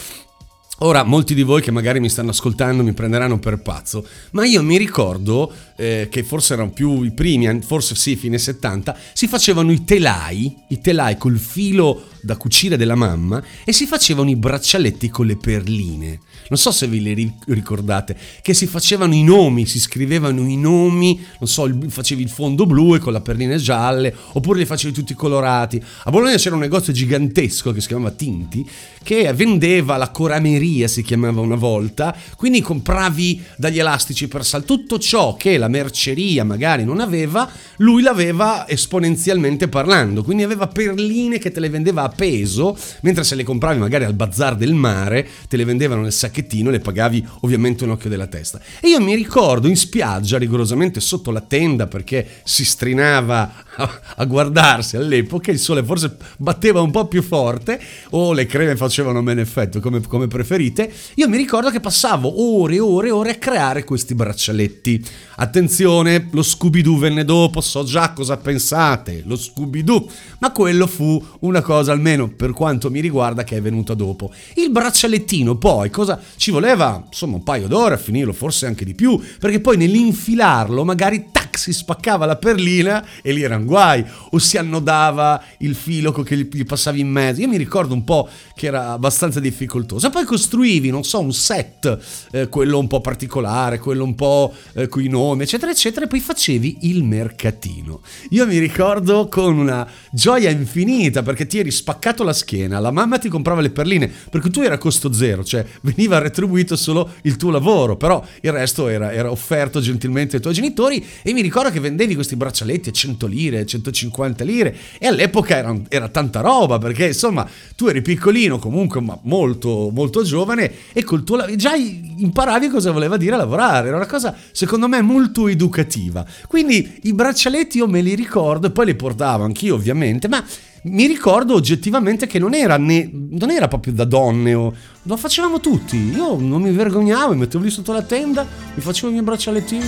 [0.85, 4.64] Ora, molti di voi che magari mi stanno ascoltando mi prenderanno per pazzo, ma io
[4.64, 9.70] mi ricordo eh, che forse erano più i primi, forse sì, fine 70, si facevano
[9.70, 15.09] i telai, i telai col filo da cucire della mamma e si facevano i braccialetti
[15.09, 16.18] con le perline.
[16.53, 21.18] Non so se ve ri- ricordate, che si facevano i nomi, si scrivevano i nomi,
[21.38, 25.14] non so, facevi il fondo blu e con la perline gialle, oppure li facevi tutti
[25.14, 25.82] colorati.
[26.05, 28.68] A Bologna c'era un negozio gigantesco che si chiamava Tinti,
[29.03, 34.98] che vendeva la corameria, si chiamava una volta, quindi compravi dagli elastici per sal, tutto
[34.98, 41.50] ciò che la merceria magari non aveva, lui l'aveva esponenzialmente parlando, quindi aveva perline che
[41.50, 45.57] te le vendeva a peso, mentre se le compravi magari al bazar del mare, te
[45.57, 46.12] le vendevano nel
[46.43, 48.61] sacchettino e le pagavi ovviamente un occhio della testa.
[48.80, 54.97] E io mi ricordo in spiaggia, rigorosamente sotto la tenda, perché si strinava a, guardarsi
[54.97, 59.81] all'epoca, il sole forse batteva un po' più forte, o le creme facevano meno effetto,
[59.81, 63.85] come, come preferite, io mi ricordo che passavo ore e ore e ore a creare
[63.85, 65.05] questi braccialetti.
[65.37, 70.09] Attenzione, lo Scooby-Doo venne dopo, so già cosa pensate, lo Scooby-Doo,
[70.41, 74.33] ma quello fu una cosa, almeno per quanto mi riguarda, che è venuta dopo.
[74.55, 77.03] Il braccialettino poi, cosa ci voleva?
[77.07, 81.59] Insomma, un paio d'ore a finirlo, forse anche di più, perché poi nell'infilarlo magari tac
[81.59, 86.64] si spaccava la perlina e lì erano guai, o si annodava il filo che gli,
[86.64, 87.40] passavi in mezzo.
[87.40, 90.10] Io mi ricordo un po' che era abbastanza difficoltoso.
[90.10, 91.98] Poi costruivi, non so, un set,
[92.32, 96.20] eh, quello un po' particolare, quello un po' eh, coi nomi, eccetera, eccetera, e poi
[96.20, 98.00] facevi il mercatino.
[98.30, 103.18] Io mi ricordo con una gioia infinita perché ti eri spaccato la schiena, la mamma
[103.18, 107.36] ti comprava le perline, perché tu era a costo zero, cioè veniva retribuito solo il
[107.36, 111.70] tuo lavoro, però il resto era, era offerto gentilmente ai tuoi genitori e mi ricordo
[111.70, 116.78] che vendevi questi braccialetti a 100 lire, 150 lire e all'epoca era, era tanta roba
[116.78, 121.74] perché insomma tu eri piccolino comunque ma molto molto giovane e col tuo lavoro già
[121.74, 126.24] imparavi cosa voleva dire lavorare, era una cosa secondo me molto educativa.
[126.46, 130.44] Quindi i braccialetti io me li ricordo e poi li portavo anch'io ovviamente, ma
[130.84, 135.61] mi ricordo oggettivamente che non era, né, non era proprio da donne, o, lo facevamo
[135.61, 135.96] tutti.
[135.96, 139.84] Io non mi vergognavo, mi mettevo lì sotto la tenda, mi facevo i miei braccialettini.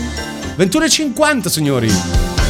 [0.56, 2.43] 21,50 signori!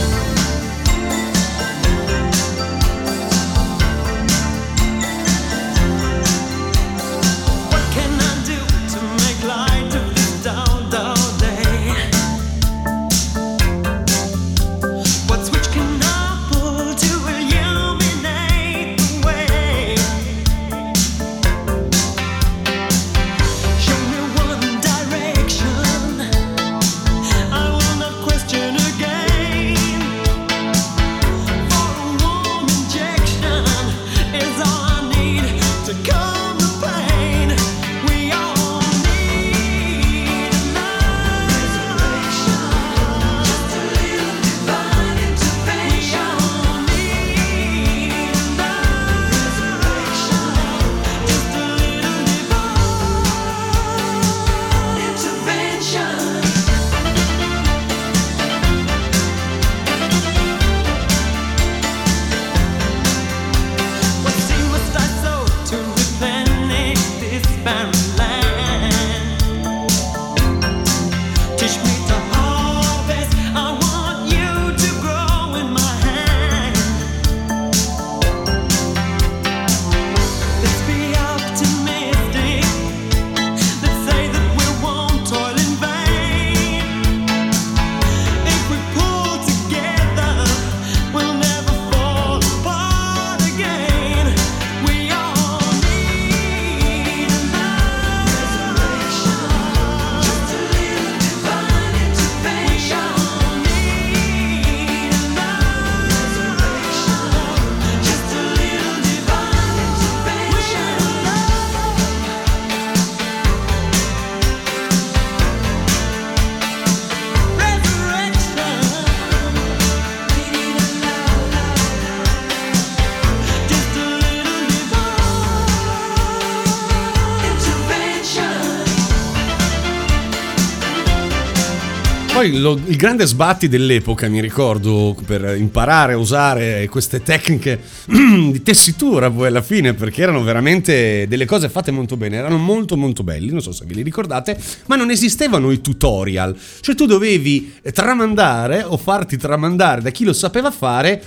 [132.45, 138.62] Poi lo- il grande sbatti dell'epoca, mi ricordo, per imparare a usare queste tecniche di
[138.62, 143.22] tessitura poi alla fine, perché erano veramente delle cose fatte molto bene, erano molto molto
[143.22, 147.76] belli, non so se ve li ricordate, ma non esistevano i tutorial, cioè tu dovevi
[147.92, 151.22] tramandare o farti tramandare da chi lo sapeva fare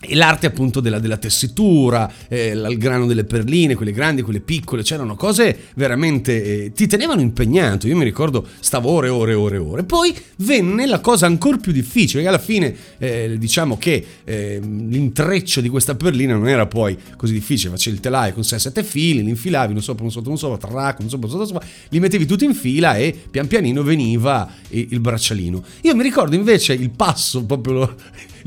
[0.00, 4.82] e l'arte appunto della, della tessitura, eh, il grano delle perline, quelle grandi, quelle piccole,
[4.82, 6.64] c'erano cose veramente...
[6.64, 9.82] eh, ti tenevano impegnato, io mi ricordo stavo ore ore ore ore.
[9.82, 15.60] Poi venne la cosa ancora più difficile, che alla fine eh, diciamo che eh, l'intreccio
[15.60, 19.30] di questa perlina non era poi così difficile, facevi il telaio con 6-7 fili, li
[19.30, 22.44] infilavi uno sopra, uno sotto, uno sopra, trac, uno sopra, uno sopra, li mettevi tutti
[22.44, 25.64] in fila e pian pianino veniva eh, il braccialino.
[25.82, 27.94] Io mi ricordo invece il passo, proprio lo,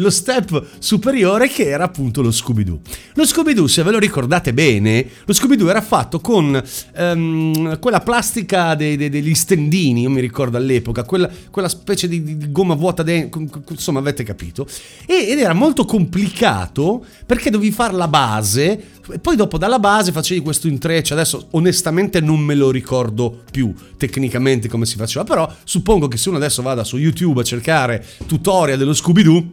[0.02, 2.80] lo step superiore che era appunto lo Scooby-Doo.
[3.14, 6.62] Lo Scooby-Doo, se ve lo ricordate bene, lo Scooby-Doo era fatto con
[6.96, 12.24] ehm, quella plastica dei- dei- degli stendini, io mi ricordo all'epoca, quella, quella specie di,
[12.24, 14.68] di gomma vuota dentro, insomma avete capito,
[15.06, 20.42] ed era molto complicato perché dovevi fare la base, e poi dopo dalla base facevi
[20.42, 26.08] questo intreccio, adesso onestamente non me lo ricordo più tecnicamente come si faceva, però suppongo
[26.08, 29.46] che se uno adesso vada su YouTube a cercare tutorial dello Scooby-Doo,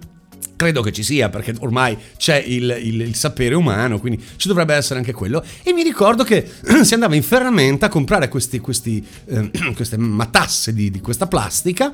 [0.58, 4.74] Credo che ci sia perché ormai c'è il, il- il sapere umano, quindi ci dovrebbe
[4.74, 5.40] essere anche quello.
[5.62, 6.44] E mi ricordo che
[6.82, 11.92] si andava in ferramenta a comprare questi, questi, eh, queste matasse di, di questa plastica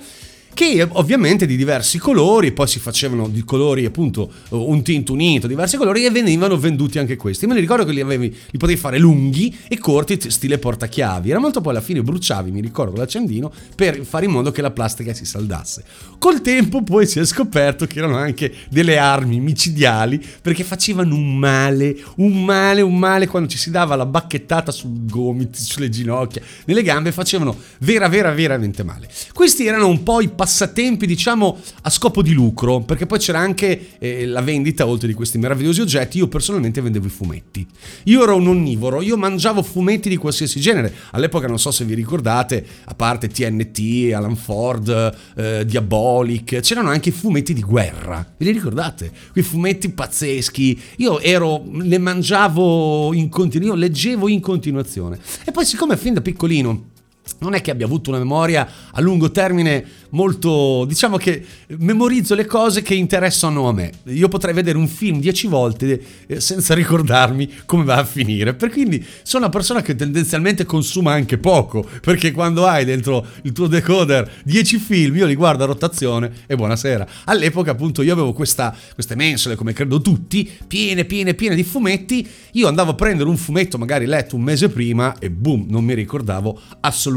[0.54, 5.76] che ovviamente di diversi colori, poi si facevano di colori appunto un tinto unito, diversi
[5.76, 7.46] colori e venivano venduti anche questi.
[7.46, 11.30] Me ne ricordo che li, avevi, li potevi fare lunghi e corti, stile portachiavi.
[11.30, 14.70] Era molto poi alla fine bruciavi, mi ricordo, l'accendino per fare in modo che la
[14.70, 15.84] plastica si saldasse.
[16.18, 21.36] Col tempo poi si è scoperto che erano anche delle armi micidiali perché facevano un
[21.36, 26.42] male, un male, un male quando ci si dava la bacchettata sui gomiti, sulle ginocchia,
[26.66, 29.08] nelle gambe, facevano vera, vera, veramente male.
[29.32, 33.96] Questi erano un po' i passatempi, diciamo, a scopo di lucro, perché poi c'era anche
[33.98, 37.66] eh, la vendita, oltre di questi meravigliosi oggetti, io personalmente vendevo i fumetti.
[38.04, 40.92] Io ero un onnivoro, io mangiavo fumetti di qualsiasi genere.
[41.12, 47.08] All'epoca non so se vi ricordate, a parte TNT, Alan Ford, eh, Diabolic, c'erano anche
[47.08, 48.34] i fumetti di guerra.
[48.36, 49.10] Vi li ricordate?
[49.32, 50.78] Quei fumetti pazzeschi.
[50.98, 55.18] Io ero, ne mangiavo in continuazione, io leggevo in continuazione.
[55.42, 56.92] E poi siccome fin da piccolino
[57.38, 61.44] non è che abbia avuto una memoria a lungo termine molto, diciamo che
[61.78, 63.92] memorizzo le cose che interessano a me.
[64.04, 68.54] Io potrei vedere un film dieci volte eh, senza ricordarmi come va a finire.
[68.54, 73.52] Per quindi sono una persona che tendenzialmente consuma anche poco, perché quando hai dentro il
[73.52, 77.06] tuo decoder 10 film, io li guardo a rotazione e buonasera.
[77.24, 82.26] All'epoca appunto io avevo questa, queste mensole, come credo tutti, piene, piene, piene di fumetti.
[82.52, 85.94] Io andavo a prendere un fumetto magari letto un mese prima e boom, non mi
[85.94, 87.13] ricordavo assolutamente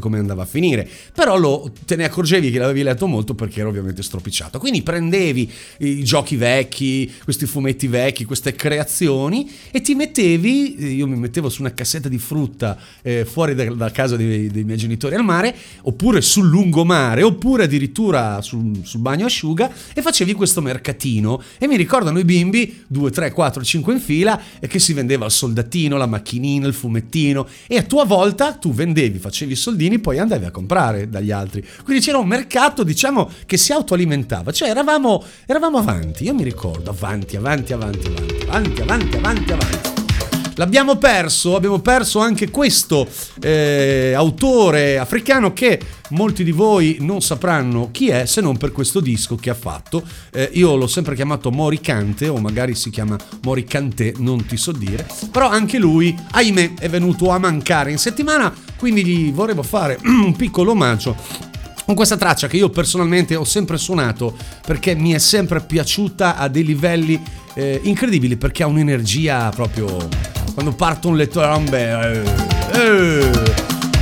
[0.00, 0.88] come andava a finire.
[1.14, 4.58] Però lo, te ne accorgevi che l'avevi letto molto perché era ovviamente stropicciato.
[4.58, 11.16] Quindi prendevi i giochi vecchi, questi fumetti vecchi, queste creazioni e ti mettevi, io mi
[11.16, 15.14] mettevo su una cassetta di frutta eh, fuori da, da casa dei, dei miei genitori
[15.14, 21.42] al mare, oppure sul lungomare, oppure addirittura sul, sul bagno asciuga e facevi questo mercatino.
[21.58, 25.26] E mi ricordo noi bimbi, 2, 3, 4, 5 in fila, e che si vendeva
[25.26, 29.56] il soldatino, la macchinina, il fumettino e a tua volta tu vendevi, facevi facevi i
[29.56, 31.64] soldini, poi andavi a comprare dagli altri.
[31.84, 34.50] Quindi c'era un mercato, diciamo, che si autoalimentava.
[34.50, 39.52] Cioè eravamo, eravamo avanti, io mi ricordo, avanti, avanti, avanti, avanti, avanti, avanti, avanti.
[39.52, 39.87] avanti.
[40.58, 43.06] L'abbiamo perso, abbiamo perso anche questo
[43.40, 45.78] eh, autore africano che
[46.10, 50.02] molti di voi non sapranno chi è se non per questo disco che ha fatto.
[50.32, 55.06] Eh, io l'ho sempre chiamato Moricante o magari si chiama Moricante, non ti so dire.
[55.30, 60.34] Però anche lui, ahimè, è venuto a mancare in settimana, quindi gli vorremmo fare un
[60.34, 61.14] piccolo omaggio
[61.84, 64.36] con questa traccia che io personalmente ho sempre suonato
[64.66, 67.18] perché mi è sempre piaciuta a dei livelli
[67.54, 69.86] eh, incredibili perché ha un'energia proprio
[70.58, 72.24] quando partono le trombe
[72.72, 73.30] eh, eh.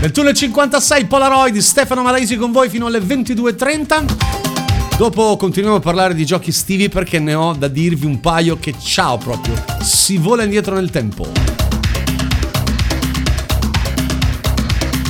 [0.09, 6.49] 21.56 Polaroid Stefano Malaisi con voi fino alle 22.30 dopo continuiamo a parlare di giochi
[6.49, 10.89] estivi perché ne ho da dirvi un paio che ciao proprio si vola indietro nel
[10.89, 11.31] tempo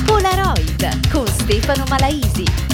[0.05, 2.66] Polaroid con Stefano Malaisi.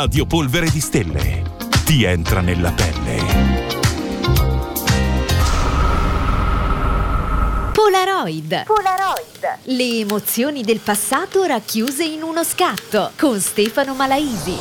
[0.00, 1.42] Radio Polvere di Stelle.
[1.84, 3.16] Ti entra nella pelle.
[7.72, 8.64] Polaroid.
[9.62, 14.56] Le emozioni del passato racchiuse in uno scatto con Stefano Malaisi.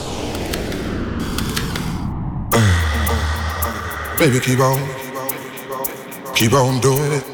[4.18, 4.82] Baby, keep on,
[6.34, 7.26] keep on doing it.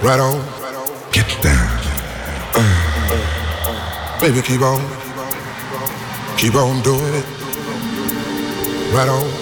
[0.00, 0.42] Right on,
[1.12, 1.78] get down.
[2.56, 4.18] Uh.
[4.18, 4.99] Baby, keep on,
[6.40, 7.26] keep on doing it.
[8.94, 9.39] Right on,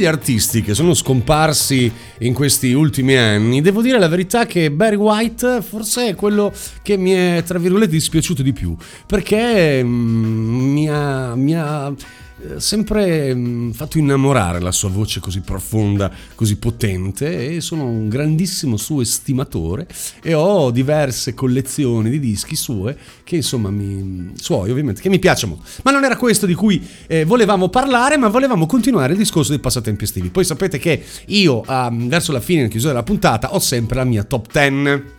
[0.00, 4.96] gli artisti che sono scomparsi in questi ultimi anni, devo dire la verità che Barry
[4.96, 8.74] White forse è quello che mi è, tra virgolette, dispiaciuto di più,
[9.06, 11.34] perché mm, mi ha...
[11.34, 11.92] Mi ha
[12.56, 18.76] sempre mm, fatto innamorare la sua voce così profonda, così potente e sono un grandissimo
[18.76, 19.86] suo estimatore
[20.22, 25.62] e ho diverse collezioni di dischi sue che insomma mi, suoi ovviamente che mi piacciono.
[25.82, 29.60] Ma non era questo di cui eh, volevamo parlare, ma volevamo continuare il discorso dei
[29.60, 30.30] passatempi estivi.
[30.30, 34.04] Poi sapete che io ah, verso la fine, in chiusura della puntata, ho sempre la
[34.04, 35.18] mia top 10.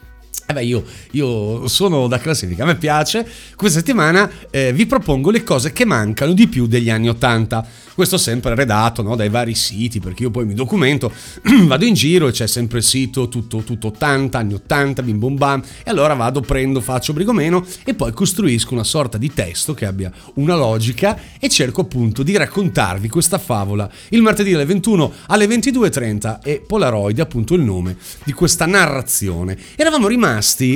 [0.52, 3.26] Eh beh, io, io sono da classifica, a me piace.
[3.56, 7.66] Questa settimana eh, vi propongo le cose che mancano di più degli anni 80.
[7.94, 11.12] Questo sempre redatto no, dai vari siti, perché io poi mi documento,
[11.68, 15.38] vado in giro e c'è sempre il sito tutto, tutto 80, anni 80, bim bum
[15.38, 19.86] bam, e allora vado, prendo, faccio brigomeno e poi costruisco una sorta di testo che
[19.86, 25.46] abbia una logica e cerco appunto di raccontarvi questa favola il martedì alle 21 alle
[25.46, 29.58] 22.30 e Polaroid appunto il nome di questa narrazione.
[29.76, 30.21] Eravamo rimasti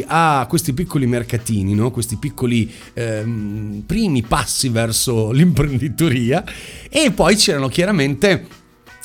[0.07, 1.91] a questi piccoli mercatini, no?
[1.91, 6.43] questi piccoli ehm, primi passi verso l'imprenditoria
[6.89, 8.47] e poi c'erano chiaramente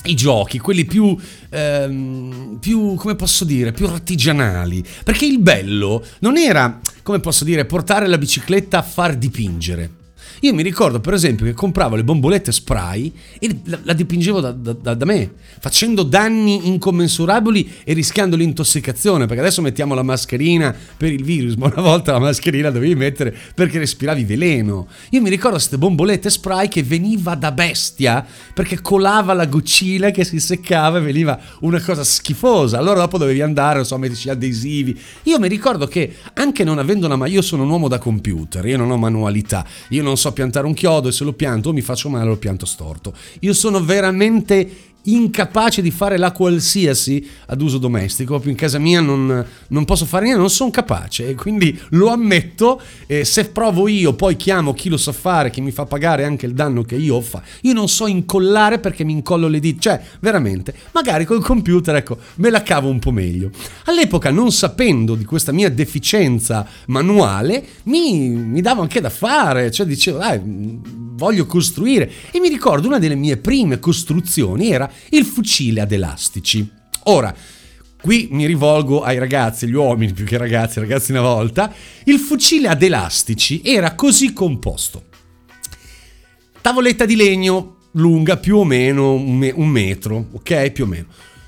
[0.04, 1.16] i giochi, quelli più,
[1.50, 4.82] ehm, più, come posso dire, più artigianali.
[5.04, 9.98] Perché il bello non era, come posso dire, portare la bicicletta a far dipingere.
[10.40, 14.52] Io mi ricordo per esempio che compravo le bombolette spray e la, la dipingevo da,
[14.52, 21.12] da- da- me, facendo danni incommensurabili e rischiando l'intossicazione, perché adesso mettiamo la mascherina per
[21.12, 24.88] il virus, ma una volta la mascherina dovevi mettere perché respiravi veleno.
[25.10, 28.24] Io mi ricordo queste bombolette spray che veniva da bestia
[28.54, 32.78] perché colava la goccina che si seccava e veniva una cosa schifosa.
[32.78, 34.98] Allora dopo dovevi andare, non so, metterci adesivi.
[35.24, 38.64] Io mi ricordo che anche non avendo una ma io sono un uomo da computer,
[38.64, 41.80] io non ho manualità, io non so piantare un chiodo e se lo pianto mi
[41.80, 43.14] faccio male lo pianto storto.
[43.40, 49.44] Io sono veramente incapace di fare la qualsiasi ad uso domestico, in casa mia non,
[49.68, 54.14] non posso fare niente, non sono capace e quindi lo ammetto, eh, se provo io
[54.14, 57.20] poi chiamo chi lo sa fare, che mi fa pagare anche il danno che io
[57.20, 61.96] fa, io non so incollare perché mi incollo le dita, cioè veramente, magari col computer
[61.96, 63.50] ecco me la cavo un po' meglio.
[63.84, 69.86] All'epoca non sapendo di questa mia deficienza manuale mi, mi davo anche da fare, cioè
[69.86, 70.40] dicevo dai
[71.20, 76.68] voglio costruire e mi ricordo una delle mie prime costruzioni era il fucile ad elastici.
[77.04, 77.34] Ora,
[78.00, 81.72] qui mi rivolgo ai ragazzi, gli uomini più che ragazzi, ragazzi una volta,
[82.04, 85.04] il fucile ad elastici era così composto.
[86.60, 90.70] Tavoletta di legno lunga più o meno un, me- un metro, ok?
[90.70, 91.06] Più o meno.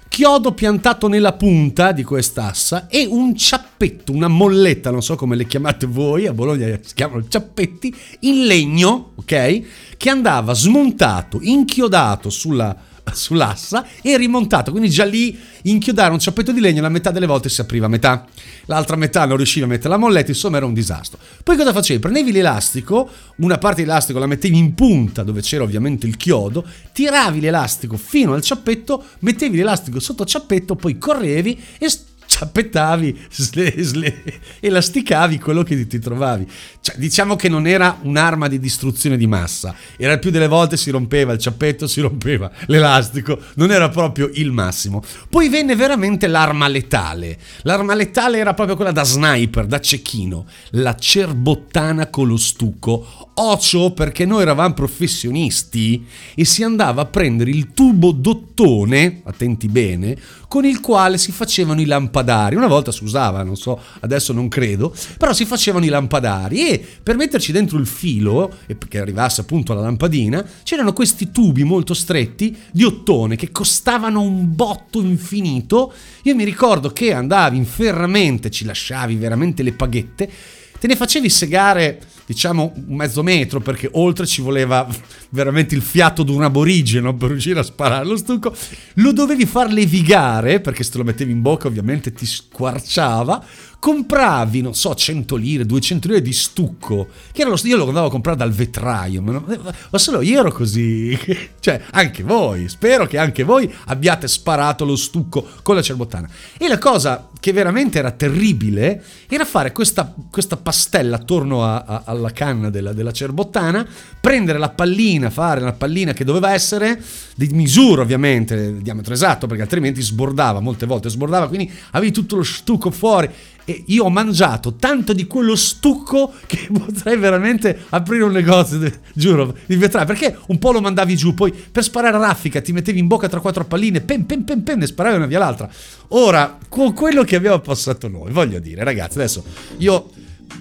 [0.09, 5.47] Chiodo piantato nella punta di quest'assa e un ciappetto, una molletta, non so come le
[5.47, 9.97] chiamate voi, a Bologna si chiamano ciappetti, in legno, ok?
[9.97, 12.77] Che andava smontato, inchiodato sulla,
[13.13, 14.71] sull'assa e rimontato.
[14.71, 18.27] Quindi già lì inchiodare un ciappetto di legno la metà delle volte si apriva metà,
[18.67, 21.19] l'altra metà non riusciva a mettere la molletta, insomma era un disastro.
[21.43, 22.01] Poi cosa facevi?
[22.01, 27.41] Prendevi l'elastico, una parte dell'elastico la mettevi in punta dove c'era ovviamente il chiodo, tiravi
[27.41, 33.75] l'elastico fino al ciappetto, mettevi l'elastico sotto il ciappetto, poi correvi e s- ciappettavi, sle-
[33.83, 34.23] sle-
[34.61, 36.49] elasticavi quello che ti trovavi.
[36.81, 40.91] Cioè, diciamo che non era un'arma di distruzione di massa, era più delle volte si
[40.91, 45.03] rompeva il ciappetto, si rompeva l'elastico, non era proprio il massimo.
[45.29, 47.39] Poi venne veramente l'arma letale.
[47.63, 53.31] L'arma letale era proprio quella da sniper, da cecchino, la cerbottana con lo stucco.
[53.35, 60.17] Ocio perché noi eravamo professionisti e si andava a prendere il tubo dottone, attenti bene,
[60.49, 61.87] con il quale si facevano i
[62.23, 62.57] lampadari.
[62.57, 66.87] Una volta si usava, non so, adesso non credo, però si facevano i lampadari e
[67.03, 68.51] per metterci dentro il filo,
[68.89, 74.55] che arrivasse appunto alla lampadina, c'erano questi tubi molto stretti di ottone che costavano un
[74.55, 75.93] botto infinito.
[76.23, 80.31] Io mi ricordo che andavi in ferramente, ci lasciavi veramente le paghette,
[80.79, 82.01] te ne facevi segare
[82.33, 84.87] diciamo un mezzo metro perché oltre ci voleva
[85.31, 88.55] veramente il fiato di un aborigeno per riuscire a sparare lo stucco.
[88.95, 93.45] Lo dovevi far levigare perché se te lo mettevi in bocca ovviamente ti squarciava
[93.83, 98.11] compravi non so 100 lire 200 lire di stucco che lo, io lo andavo a
[98.11, 101.19] comprare dal vetraio ma, solo io ero così
[101.59, 106.69] cioè anche voi spero che anche voi abbiate sparato lo stucco con la cerbottana e
[106.69, 112.31] la cosa che veramente era terribile era fare questa, questa pastella attorno a- a- alla
[112.31, 113.85] canna della, della cerbottana,
[114.21, 117.03] prendere la pallina, fare una pallina che doveva essere
[117.35, 122.37] di misura ovviamente, il diametro esatto, perché altrimenti sbordava, molte volte sbordava, quindi avevi tutto
[122.37, 123.29] lo stucco fuori.
[123.65, 128.81] E io ho mangiato tanto di quello stucco che potrei veramente aprire un negozio,
[129.13, 132.73] giuro, di vetrame, perché un po' lo mandavi giù, poi per sparare a raffica ti
[132.73, 135.69] mettevi in bocca tra quattro palline, pem pem pem pem, ne sparavi una via l'altra.
[136.09, 139.45] Ora, con quello che abbiamo passato noi, voglio dire, ragazzi, adesso
[139.79, 140.11] io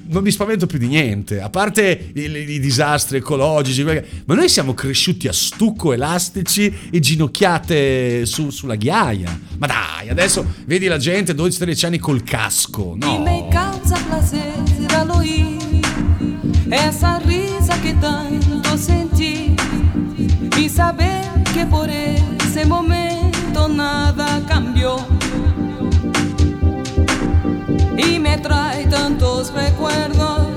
[0.07, 4.49] non mi spavento più di niente, a parte i, i disastri ecologici, che- ma noi
[4.49, 9.39] siamo cresciuti a stucco elastici e ginocchiate su- sulla ghiaia.
[9.57, 13.23] Ma dai, adesso vedi la gente 12-13 anni col casco, no?
[13.49, 14.53] causa prazer
[14.95, 15.59] al oír
[16.69, 19.53] essa risa que tanto senti
[20.57, 24.95] e saber que por ese momento nada cambió
[28.03, 30.47] y me trae tantos recuerdos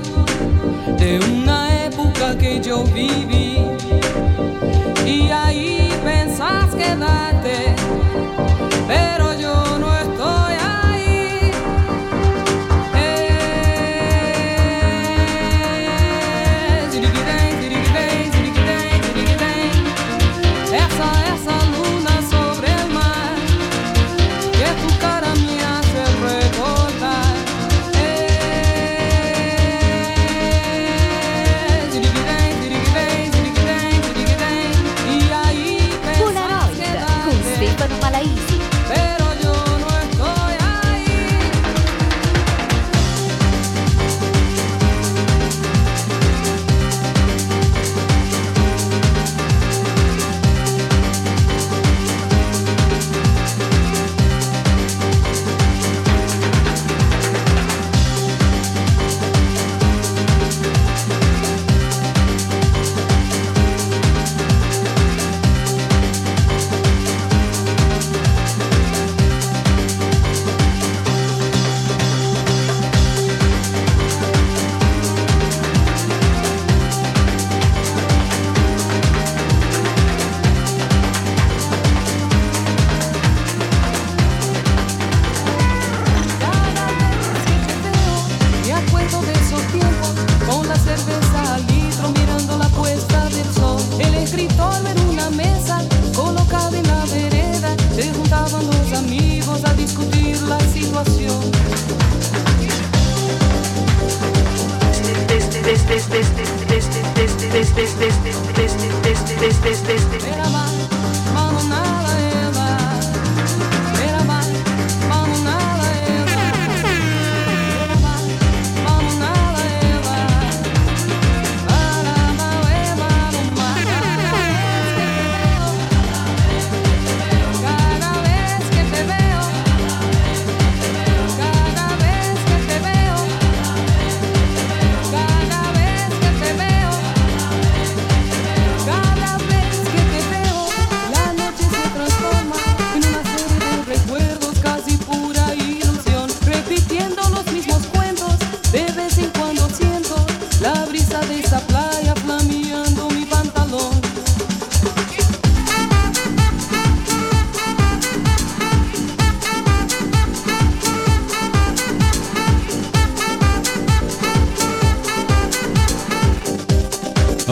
[0.97, 3.59] de una época que yo viví.
[5.05, 7.75] Y ahí pensás quedarte
[8.87, 9.24] pero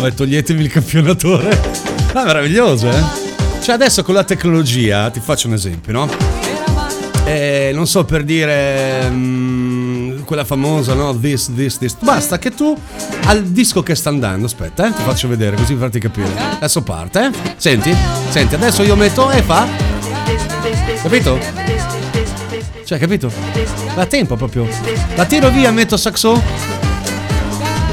[0.03, 1.57] Vabbè, toglietemi il campionatore.
[2.13, 3.01] Ma è meraviglioso, eh?
[3.61, 6.09] Cioè, adesso con la tecnologia, ti faccio un esempio, no?
[7.23, 11.17] Eh, non so per dire mm, quella famosa, no?
[11.17, 11.95] This, this, this.
[11.99, 12.77] Basta che tu
[13.27, 16.27] al disco che sta andando, aspetta, eh, ti faccio vedere così farti capire.
[16.55, 17.53] Adesso parte, eh?
[17.55, 17.95] Senti?
[18.27, 19.65] Senti, adesso io metto e fa.
[21.01, 21.39] Capito?
[22.83, 23.31] Cioè, capito?
[23.95, 24.67] Da tempo proprio.
[25.15, 26.41] La tiro via, metto saxo.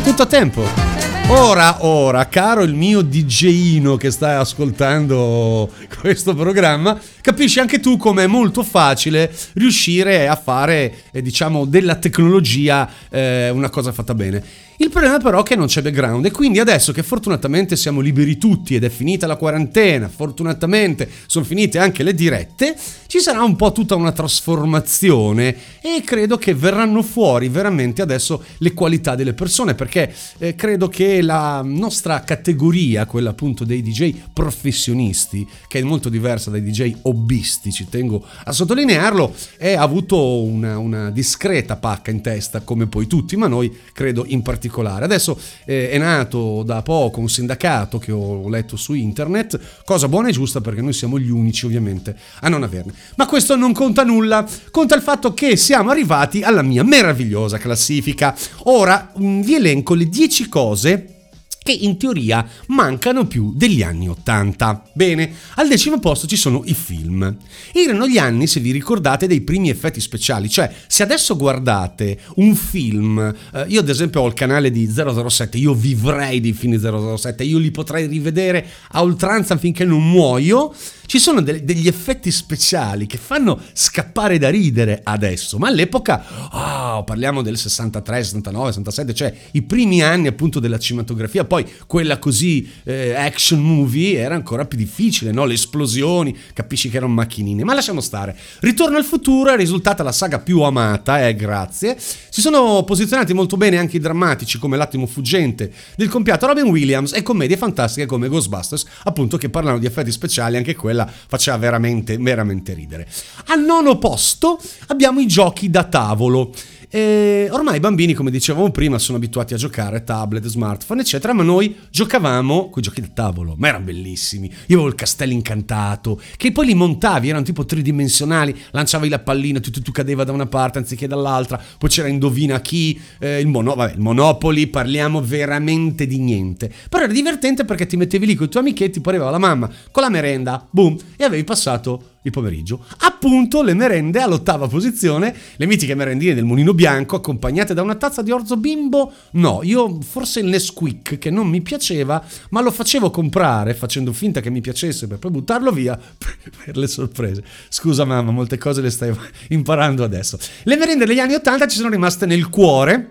[0.03, 0.90] Tutto a tempo.
[1.33, 5.71] Ora, ora, caro il mio DJino che stai ascoltando
[6.01, 11.97] questo programma, capisci anche tu come è molto facile riuscire a fare, eh, diciamo, della
[11.97, 14.69] tecnologia eh, una cosa fatta bene.
[14.81, 18.39] Il problema però è che non c'è background e quindi adesso che fortunatamente siamo liberi
[18.39, 22.75] tutti ed è finita la quarantena, fortunatamente sono finite anche le dirette,
[23.07, 28.73] ci sarà un po' tutta una trasformazione e credo che verranno fuori veramente adesso le
[28.73, 35.47] qualità delle persone perché eh, credo che la nostra categoria, quella appunto dei DJ professionisti,
[35.69, 40.79] che è molto diversa dai DJ hobbisti, ci tengo a sottolinearlo, è, ha avuto una,
[40.79, 45.05] una discreta pacca in testa come poi tutti, ma noi credo in particolare.
[45.05, 50.29] Adesso eh, è nato da poco un sindacato che ho letto su internet, cosa buona
[50.29, 52.93] e giusta perché noi siamo gli unici ovviamente a non averne.
[53.17, 58.35] Ma questo non conta nulla, conta il fatto che siamo arrivati alla mia meravigliosa classifica.
[58.65, 61.20] Ora mm, vi elenco le 10 cose
[61.63, 64.85] che in teoria mancano più degli anni 80.
[64.93, 67.37] Bene, al decimo posto ci sono i film.
[67.73, 72.55] Erano gli anni, se vi ricordate, dei primi effetti speciali, cioè se adesso guardate un
[72.55, 77.17] film, eh, io ad esempio ho il canale di 007, io vivrei dei film di
[77.17, 80.75] 007, io li potrei rivedere a oltranza finché non muoio,
[81.11, 87.03] ci sono de- degli effetti speciali che fanno scappare da ridere adesso, ma all'epoca, ah,
[87.05, 92.71] parliamo del 63, 69, 67, cioè i primi anni appunto della cinematografia, poi quella così
[92.85, 95.47] eh, action movie era ancora più difficile, no?
[95.47, 98.37] Le esplosioni, capisci che erano macchinine, ma lasciamo stare.
[98.61, 101.97] Ritorno al futuro è risultata la saga più amata, eh, grazie.
[101.99, 107.15] Si sono posizionati molto bene anche i drammatici come L'attimo fuggente del compiato Robin Williams
[107.15, 112.17] e commedie fantastiche come Ghostbusters, appunto che parlano di effetti speciali, anche quella faceva veramente,
[112.19, 113.07] veramente ridere.
[113.47, 116.53] Al nono posto abbiamo i giochi da tavolo.
[116.93, 121.45] E ormai i bambini, come dicevamo prima, sono abituati a giocare tablet, smartphone, eccetera, ma
[121.45, 124.49] noi giocavamo con i giochi da tavolo, ma erano bellissimi.
[124.49, 129.61] Io avevo il castello incantato, che poi li montavi, erano tipo tridimensionali, lanciavi la pallina,
[129.61, 133.47] tu, tu, tu cadeva da una parte anziché dall'altra, poi c'era indovina chi, eh, il,
[133.47, 136.73] mono, vabbè, il Monopoli, parliamo veramente di niente.
[136.89, 139.71] Però era divertente perché ti mettevi lì con i tuoi amichetti, poi arrivava la mamma
[139.93, 142.85] con la merenda, boom, e avevi passato il pomeriggio.
[142.99, 148.23] Appunto le merende all'ottava posizione, le mitiche merendine del Mulino Bianco accompagnate da una tazza
[148.23, 149.13] di orzo bimbo.
[149.33, 154.41] No, io forse il Nesquik che non mi piaceva, ma lo facevo comprare facendo finta
[154.41, 155.99] che mi piacesse per poi buttarlo via
[156.65, 157.45] per le sorprese.
[157.69, 159.15] Scusa mamma, molte cose le stai
[159.49, 160.39] imparando adesso.
[160.63, 163.09] Le merende degli anni 80 ci sono rimaste nel cuore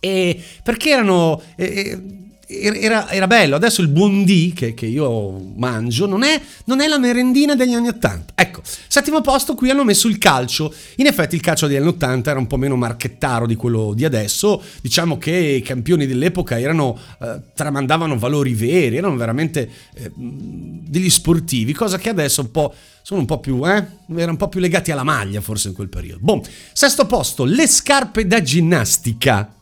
[0.00, 2.00] e perché erano eh,
[2.46, 3.56] era, era bello.
[3.56, 7.88] Adesso il buondì che, che io mangio non è, non è la merendina degli anni
[7.88, 8.32] 80.
[8.36, 10.72] Ecco, settimo posto qui hanno messo il calcio.
[10.96, 14.04] In effetti il calcio degli anni 80 era un po' meno marchettaro di quello di
[14.04, 14.62] adesso.
[14.80, 21.72] Diciamo che i campioni dell'epoca erano, eh, tramandavano valori veri, erano veramente eh, degli sportivi,
[21.72, 23.84] cosa che adesso un po' sono un po' più, eh?
[24.14, 26.20] Erano un po' più legati alla maglia forse in quel periodo.
[26.22, 29.55] Boh, sesto posto, le scarpe da ginnastica.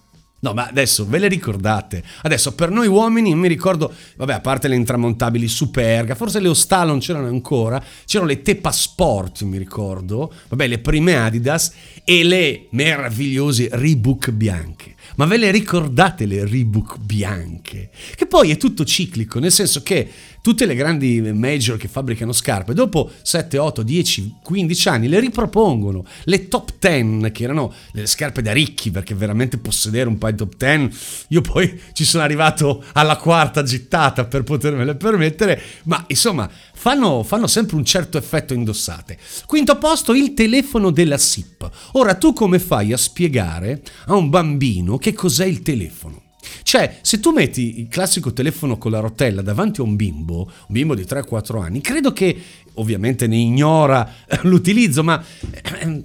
[0.44, 2.04] No, ma adesso ve le ricordate?
[2.20, 6.90] Adesso per noi uomini mi ricordo, vabbè, a parte le intramontabili Superga, forse le Ostalo
[6.90, 11.72] non c'erano ancora, c'erano le Tepa Sport, mi ricordo, vabbè, le prime Adidas
[12.04, 14.96] e le meravigliose Reebok bianche.
[15.16, 17.88] Ma ve le ricordate le Reebok bianche?
[18.14, 20.10] Che poi è tutto ciclico, nel senso che
[20.44, 26.04] tutte le grandi major che fabbricano scarpe, dopo 7, 8, 10, 15 anni le ripropongono.
[26.24, 30.38] Le top 10, che erano le scarpe da ricchi, perché veramente possedere un paio di
[30.40, 30.96] top 10,
[31.28, 37.46] io poi ci sono arrivato alla quarta gittata per potermele permettere, ma insomma fanno, fanno
[37.46, 39.16] sempre un certo effetto indossate.
[39.46, 41.70] Quinto posto, il telefono della SIP.
[41.92, 46.23] Ora tu come fai a spiegare a un bambino che cos'è il telefono?
[46.62, 50.66] Cioè, se tu metti il classico telefono con la rotella davanti a un bimbo, un
[50.68, 52.36] bimbo di 3-4 anni, credo che
[52.74, 56.02] ovviamente ne ignora eh, l'utilizzo, ma eh,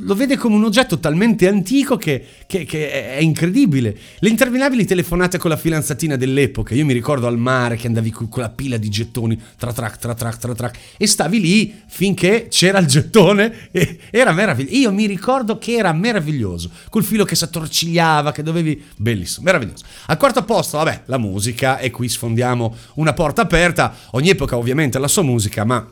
[0.00, 3.96] lo vede come un oggetto talmente antico che, che- che è incredibile.
[4.18, 8.28] Le interminabili telefonate con la fidanzatina dell'epoca, io mi ricordo al mare che andavi con
[8.28, 12.78] quella pila di gettoni, tra trac, tra trac, tra trac, e stavi lì finché c'era
[12.78, 13.70] il gettone
[14.10, 14.76] era meraviglioso.
[14.76, 18.82] Io mi ricordo che era meraviglioso, col filo che si attorcigliava, che dovevi...
[18.96, 19.84] Bellissimo, meraviglioso.
[20.06, 23.94] Al quarto posto, vabbè, la musica, e qui sfondiamo una porta aperta.
[24.12, 25.86] Ogni epoca ovviamente ha la sua musica, ma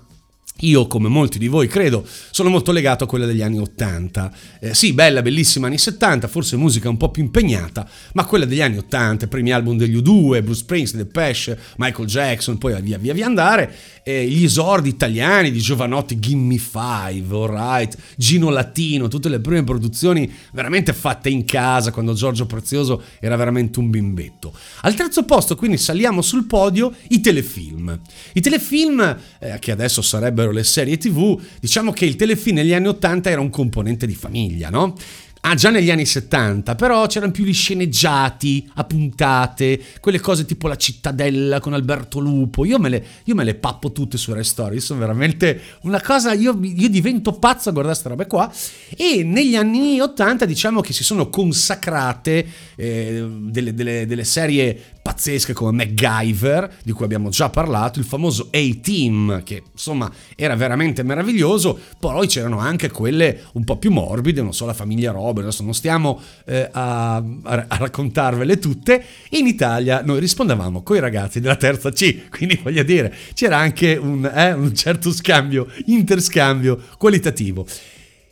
[0.60, 4.32] io, come molti di voi credo, sono molto legato a quella degli anni 80.
[4.60, 8.62] Eh, sì, bella, bellissima anni 70, forse musica un po' più impegnata, ma quella degli
[8.62, 13.12] anni 80, i primi album degli U2, Bruce Springsteen, Depeche, Michael Jackson, poi via via
[13.12, 19.40] via andare, eh, gli esordi italiani di Giovanotti, Gimme Five, Alright, Gino Latino, tutte le
[19.40, 24.54] prime produzioni veramente fatte in casa quando Giorgio Prezioso era veramente un bimbetto.
[24.82, 28.00] Al terzo posto, quindi saliamo sul podio, i telefilm.
[28.32, 30.00] I telefilm, eh, che adesso
[30.36, 34.14] sarebbero le serie tv, diciamo che il telefilm negli anni 80 era un componente di
[34.14, 34.94] famiglia, no?
[35.40, 40.66] Ah, già negli anni 70, però c'erano più gli sceneggiati a puntate, quelle cose tipo
[40.66, 42.64] La cittadella con Alberto Lupo.
[42.64, 46.32] Io me le, io me le pappo tutte su Rai Story, sono veramente una cosa.
[46.32, 48.52] Io, io divento pazzo a guardare queste robe qua.
[48.96, 55.52] E negli anni 80, diciamo che si sono consacrate eh, delle, delle- delle serie pazzesche
[55.52, 61.78] come MacGyver, di cui abbiamo già parlato, il famoso A-Team, che insomma era veramente meraviglioso,
[62.00, 65.74] poi c'erano anche quelle un po' più morbide, non so, la famiglia Robert, adesso non
[65.74, 71.92] stiamo eh, a, a- raccontarvele tutte, in Italia noi rispondevamo con i ragazzi della terza
[71.92, 77.64] C, quindi voglio dire, c'era anche un, eh, un certo scambio, interscambio qualitativo.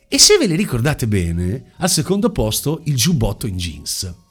[0.08, 4.22] E se ve le ricordate bene, al secondo posto il giubbotto in jeans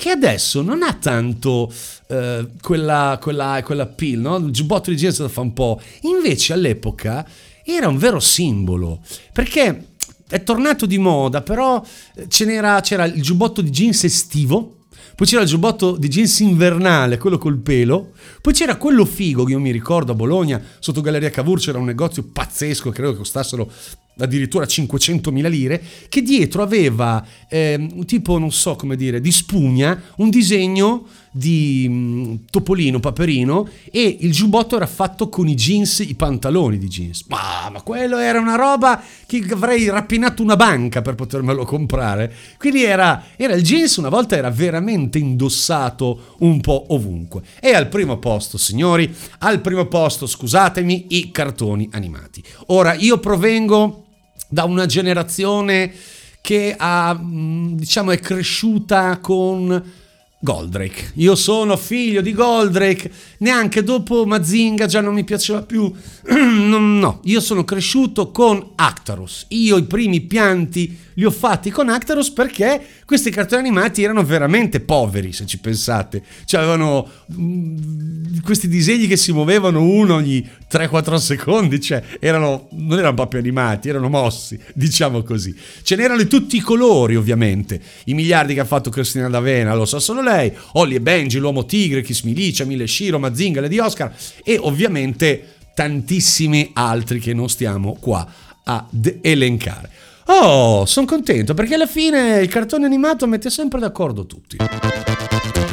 [0.00, 1.70] che adesso non ha tanto
[2.06, 4.36] eh, quella, quella, quella pill, no?
[4.36, 5.78] Il giubbotto di jeans lo fa un po'.
[6.04, 7.28] Invece all'epoca
[7.62, 9.00] era un vero simbolo,
[9.30, 9.88] perché
[10.26, 14.79] è tornato di moda, però eh, c'era il giubbotto di jeans estivo,
[15.20, 19.52] poi c'era il giubbotto di jeans invernale, quello col pelo, poi c'era quello figo che
[19.52, 23.70] io mi ricordo a Bologna, sotto Galleria Cavour c'era un negozio pazzesco, credo che costassero
[24.16, 30.30] addirittura 500.000 lire, che dietro aveva un tipo, non so come dire, di spugna, un
[30.30, 36.78] disegno di mm, topolino, paperino e il giubbotto era fatto con i jeans, i pantaloni
[36.78, 37.24] di jeans.
[37.28, 42.32] Ma, ma quello era una roba che avrei rapinato una banca per potermelo comprare.
[42.58, 47.42] Quindi era, era il jeans, una volta era veramente indossato un po' ovunque.
[47.60, 52.42] E al primo posto, signori, al primo posto, scusatemi, i cartoni animati.
[52.66, 54.06] Ora, io provengo
[54.48, 55.92] da una generazione
[56.40, 59.98] che ha, mh, diciamo, è cresciuta con
[60.42, 61.12] Goldrake.
[61.16, 65.92] Io sono figlio di Goldrake, neanche dopo Mazinga già non mi piaceva più.
[66.70, 69.46] No, io sono cresciuto con Actarus.
[69.48, 74.80] Io i primi pianti li ho fatti con Actarus perché questi cartoni animati erano veramente
[74.80, 76.22] poveri, se ci pensate.
[76.44, 82.98] Cioè avevano mm, questi disegni che si muovevano uno ogni 3-4 secondi, cioè erano, non
[82.98, 85.54] erano proprio animati, erano mossi, diciamo così.
[85.82, 87.80] Ce n'erano di tutti i colori, ovviamente.
[88.04, 91.66] I miliardi che ha fatto Cristina D'Avena, lo sa solo lei, Ollie e Benji, l'uomo
[91.66, 94.12] tigre, Kiss Milicia, Mille Shiro, Mazinga, Lady Oscar
[94.44, 98.26] e ovviamente tantissimi altri che non stiamo qua
[98.64, 99.90] a d- elencare.
[100.26, 104.58] Oh, sono contento perché alla fine il cartone animato mette sempre d'accordo tutti.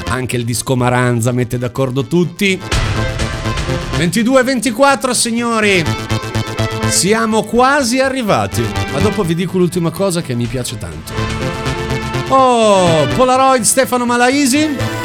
[0.07, 2.59] Anche il disco Maranza mette d'accordo tutti.
[3.97, 5.83] 22-24 signori.
[6.89, 8.65] Siamo quasi arrivati.
[8.91, 11.13] Ma dopo vi dico l'ultima cosa che mi piace tanto.
[12.29, 14.96] Oh, Polaroid Stefano Malaisi.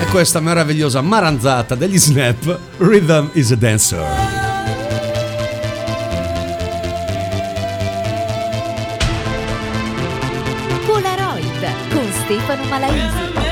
[0.00, 4.04] E questa meravigliosa maranzata degli Snap, Rhythm is a Dancer.
[10.86, 13.47] Polaroid con Stefano Malaisi.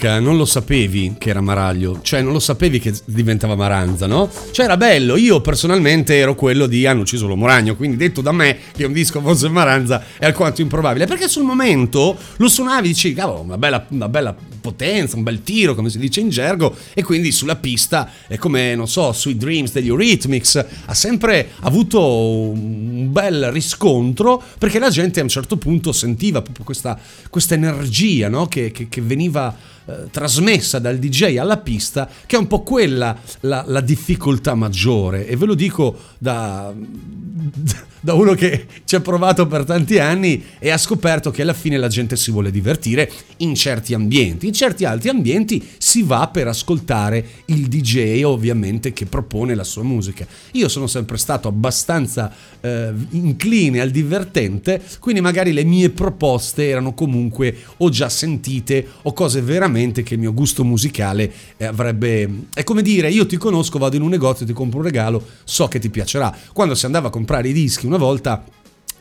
[0.00, 4.30] All'epoca non lo sapevi che era Maraglio, cioè non lo sapevi che diventava Maranza, no?
[4.50, 8.32] Cioè era bello, io personalmente ero quello di hanno ucciso l'uomo ragno, quindi detto da
[8.32, 12.88] me che un disco fosse Maranza è alquanto improbabile, perché sul momento lo suonavi e
[12.88, 16.74] dici, cavolo, una bella, una bella potenza, un bel tiro, come si dice in gergo,
[16.94, 22.00] e quindi sulla pista è come, non so, sui Dreams degli Eurythmics, ha sempre avuto
[22.50, 28.28] un bel riscontro perché la gente a un certo punto sentiva proprio questa, questa energia
[28.28, 28.46] no?
[28.46, 29.56] che, che- che veniva
[29.86, 35.26] eh, trasmessa dal DJ alla pista, che è un po' quella la, la difficoltà maggiore.
[35.26, 36.72] E ve lo dico da,
[38.00, 41.76] da uno che ci ha provato per tanti anni e ha scoperto che alla fine
[41.76, 44.49] la gente si vuole divertire in certi ambienti.
[44.50, 49.84] In certi altri ambienti si va per ascoltare il DJ ovviamente che propone la sua
[49.84, 50.26] musica.
[50.54, 56.94] Io sono sempre stato abbastanza eh, incline al divertente, quindi magari le mie proposte erano
[56.94, 62.46] comunque o già sentite o cose veramente che il mio gusto musicale eh, avrebbe...
[62.52, 65.68] È come dire, io ti conosco, vado in un negozio, ti compro un regalo, so
[65.68, 66.36] che ti piacerà.
[66.52, 68.44] Quando si andava a comprare i dischi una volta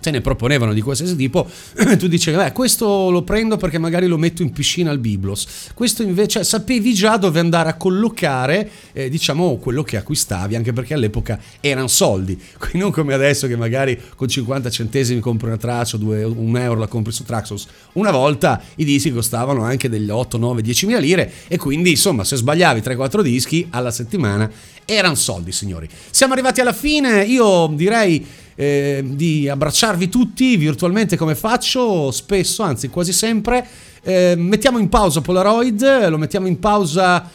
[0.09, 1.47] se ne proponevano di qualsiasi tipo,
[1.97, 5.69] tu dicevi, beh, questo lo prendo perché magari lo metto in piscina al Biblos.
[5.73, 10.95] Questo invece sapevi già dove andare a collocare, eh, diciamo, quello che acquistavi, anche perché
[10.95, 12.39] all'epoca erano soldi.
[12.57, 16.87] Quindi non come adesso che magari con 50 centesimi compri una traccia, un euro la
[16.87, 17.67] compri su Traxos.
[17.93, 22.23] Una volta i dischi costavano anche degli 8, 9, 10 mila lire e quindi insomma
[22.23, 24.49] se sbagliavi 3-4 dischi alla settimana
[24.89, 25.87] erano soldi signori.
[26.09, 28.25] Siamo arrivati alla fine, io direi
[28.55, 33.65] eh, di abbracciarvi tutti virtualmente come faccio spesso, anzi quasi sempre.
[34.01, 37.29] Eh, mettiamo in pausa Polaroid, lo mettiamo in pausa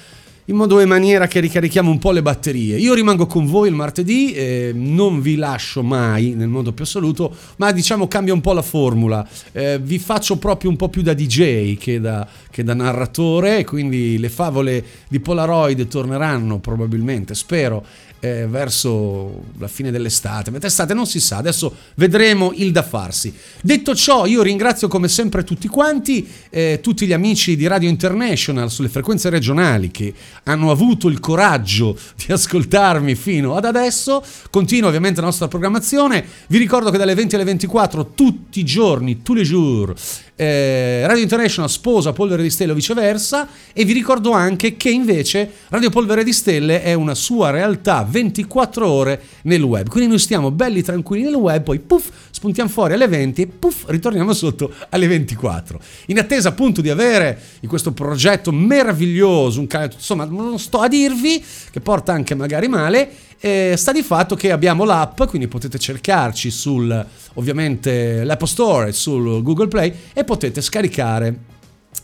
[0.46, 2.76] in modo e maniera che ricarichiamo un po' le batterie.
[2.76, 7.34] Io rimango con voi il martedì, eh, non vi lascio mai nel modo più assoluto,
[7.56, 9.26] ma diciamo cambia un po' la formula.
[9.52, 14.18] Eh, vi faccio proprio un po' più da DJ che da, che da narratore, quindi
[14.18, 17.84] le favole di Polaroid torneranno probabilmente, spero,
[18.24, 20.50] eh, verso la fine dell'estate.
[20.50, 23.34] Mentre estate non si sa, adesso vedremo il da farsi.
[23.60, 28.70] Detto ciò, io ringrazio come sempre tutti quanti, eh, tutti gli amici di Radio International
[28.70, 30.14] sulle frequenze regionali che
[30.44, 34.24] hanno avuto il coraggio di ascoltarmi fino ad adesso.
[34.48, 36.24] Continua ovviamente la nostra programmazione.
[36.46, 41.22] Vi ricordo che dalle 20 alle 24 tutti i giorni, tous les jours, eh, Radio
[41.22, 46.24] International sposa Polvere di Stelle o viceversa e vi ricordo anche che invece Radio Polvere
[46.24, 49.88] di Stelle è una sua realtà 24 ore nel web.
[49.88, 53.84] Quindi noi stiamo belli tranquilli nel web poi puff spuntiamo fuori alle 20 e puff
[53.86, 59.90] ritorniamo sotto alle 24 in attesa appunto di avere in questo progetto meraviglioso un cane
[59.92, 63.10] insomma non sto a dirvi che porta anche magari male
[63.44, 68.92] eh, sta di fatto che abbiamo l'app, quindi potete cercarci sul ovviamente l'Apple Store e
[68.92, 71.52] sul Google Play e potete scaricare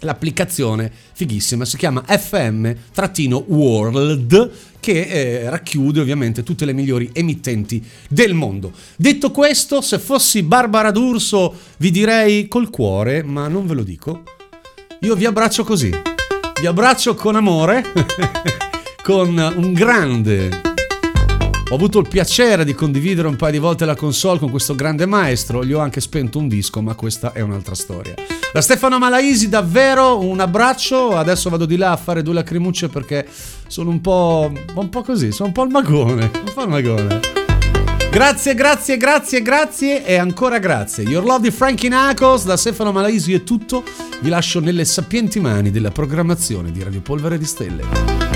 [0.00, 2.60] l'applicazione fighissima, si chiama FM-World
[4.80, 8.72] che eh, racchiude ovviamente tutte le migliori emittenti del mondo.
[8.96, 14.24] Detto questo, se fossi Barbara D'Urso vi direi col cuore, ma non ve lo dico.
[15.00, 15.90] Io vi abbraccio così.
[16.60, 17.82] Vi abbraccio con amore,
[19.02, 20.68] con un grande
[21.70, 25.06] Ho avuto il piacere di condividere un paio di volte la console con questo grande
[25.06, 25.64] maestro.
[25.64, 28.14] Gli ho anche spento un disco, ma questa è un'altra storia.
[28.52, 31.16] Da Stefano Malaisi, davvero un abbraccio.
[31.16, 33.24] Adesso vado di là a fare due lacrimucce perché
[33.68, 34.52] sono un po'.
[34.74, 36.24] un po' così, sono un po' il magone.
[36.24, 37.20] Un po' il magone.
[38.10, 41.04] Grazie, grazie, grazie, grazie e ancora grazie.
[41.04, 43.84] Your Love di Frankie Knuckles da Stefano Malaisi è tutto.
[44.20, 48.29] Vi lascio nelle sapienti mani della programmazione di Radio Polvere di Stelle.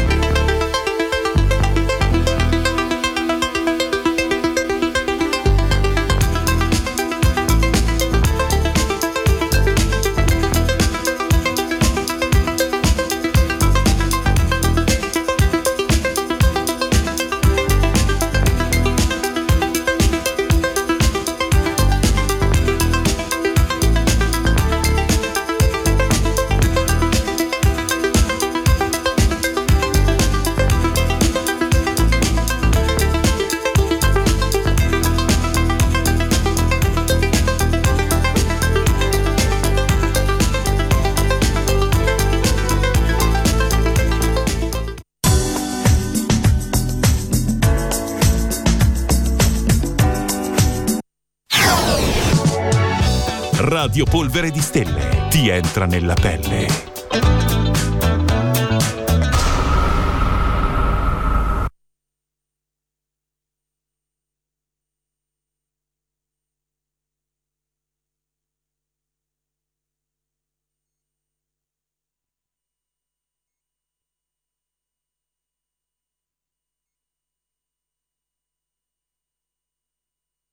[53.94, 56.93] Radio Polvere di Stelle ti entra nella pelle.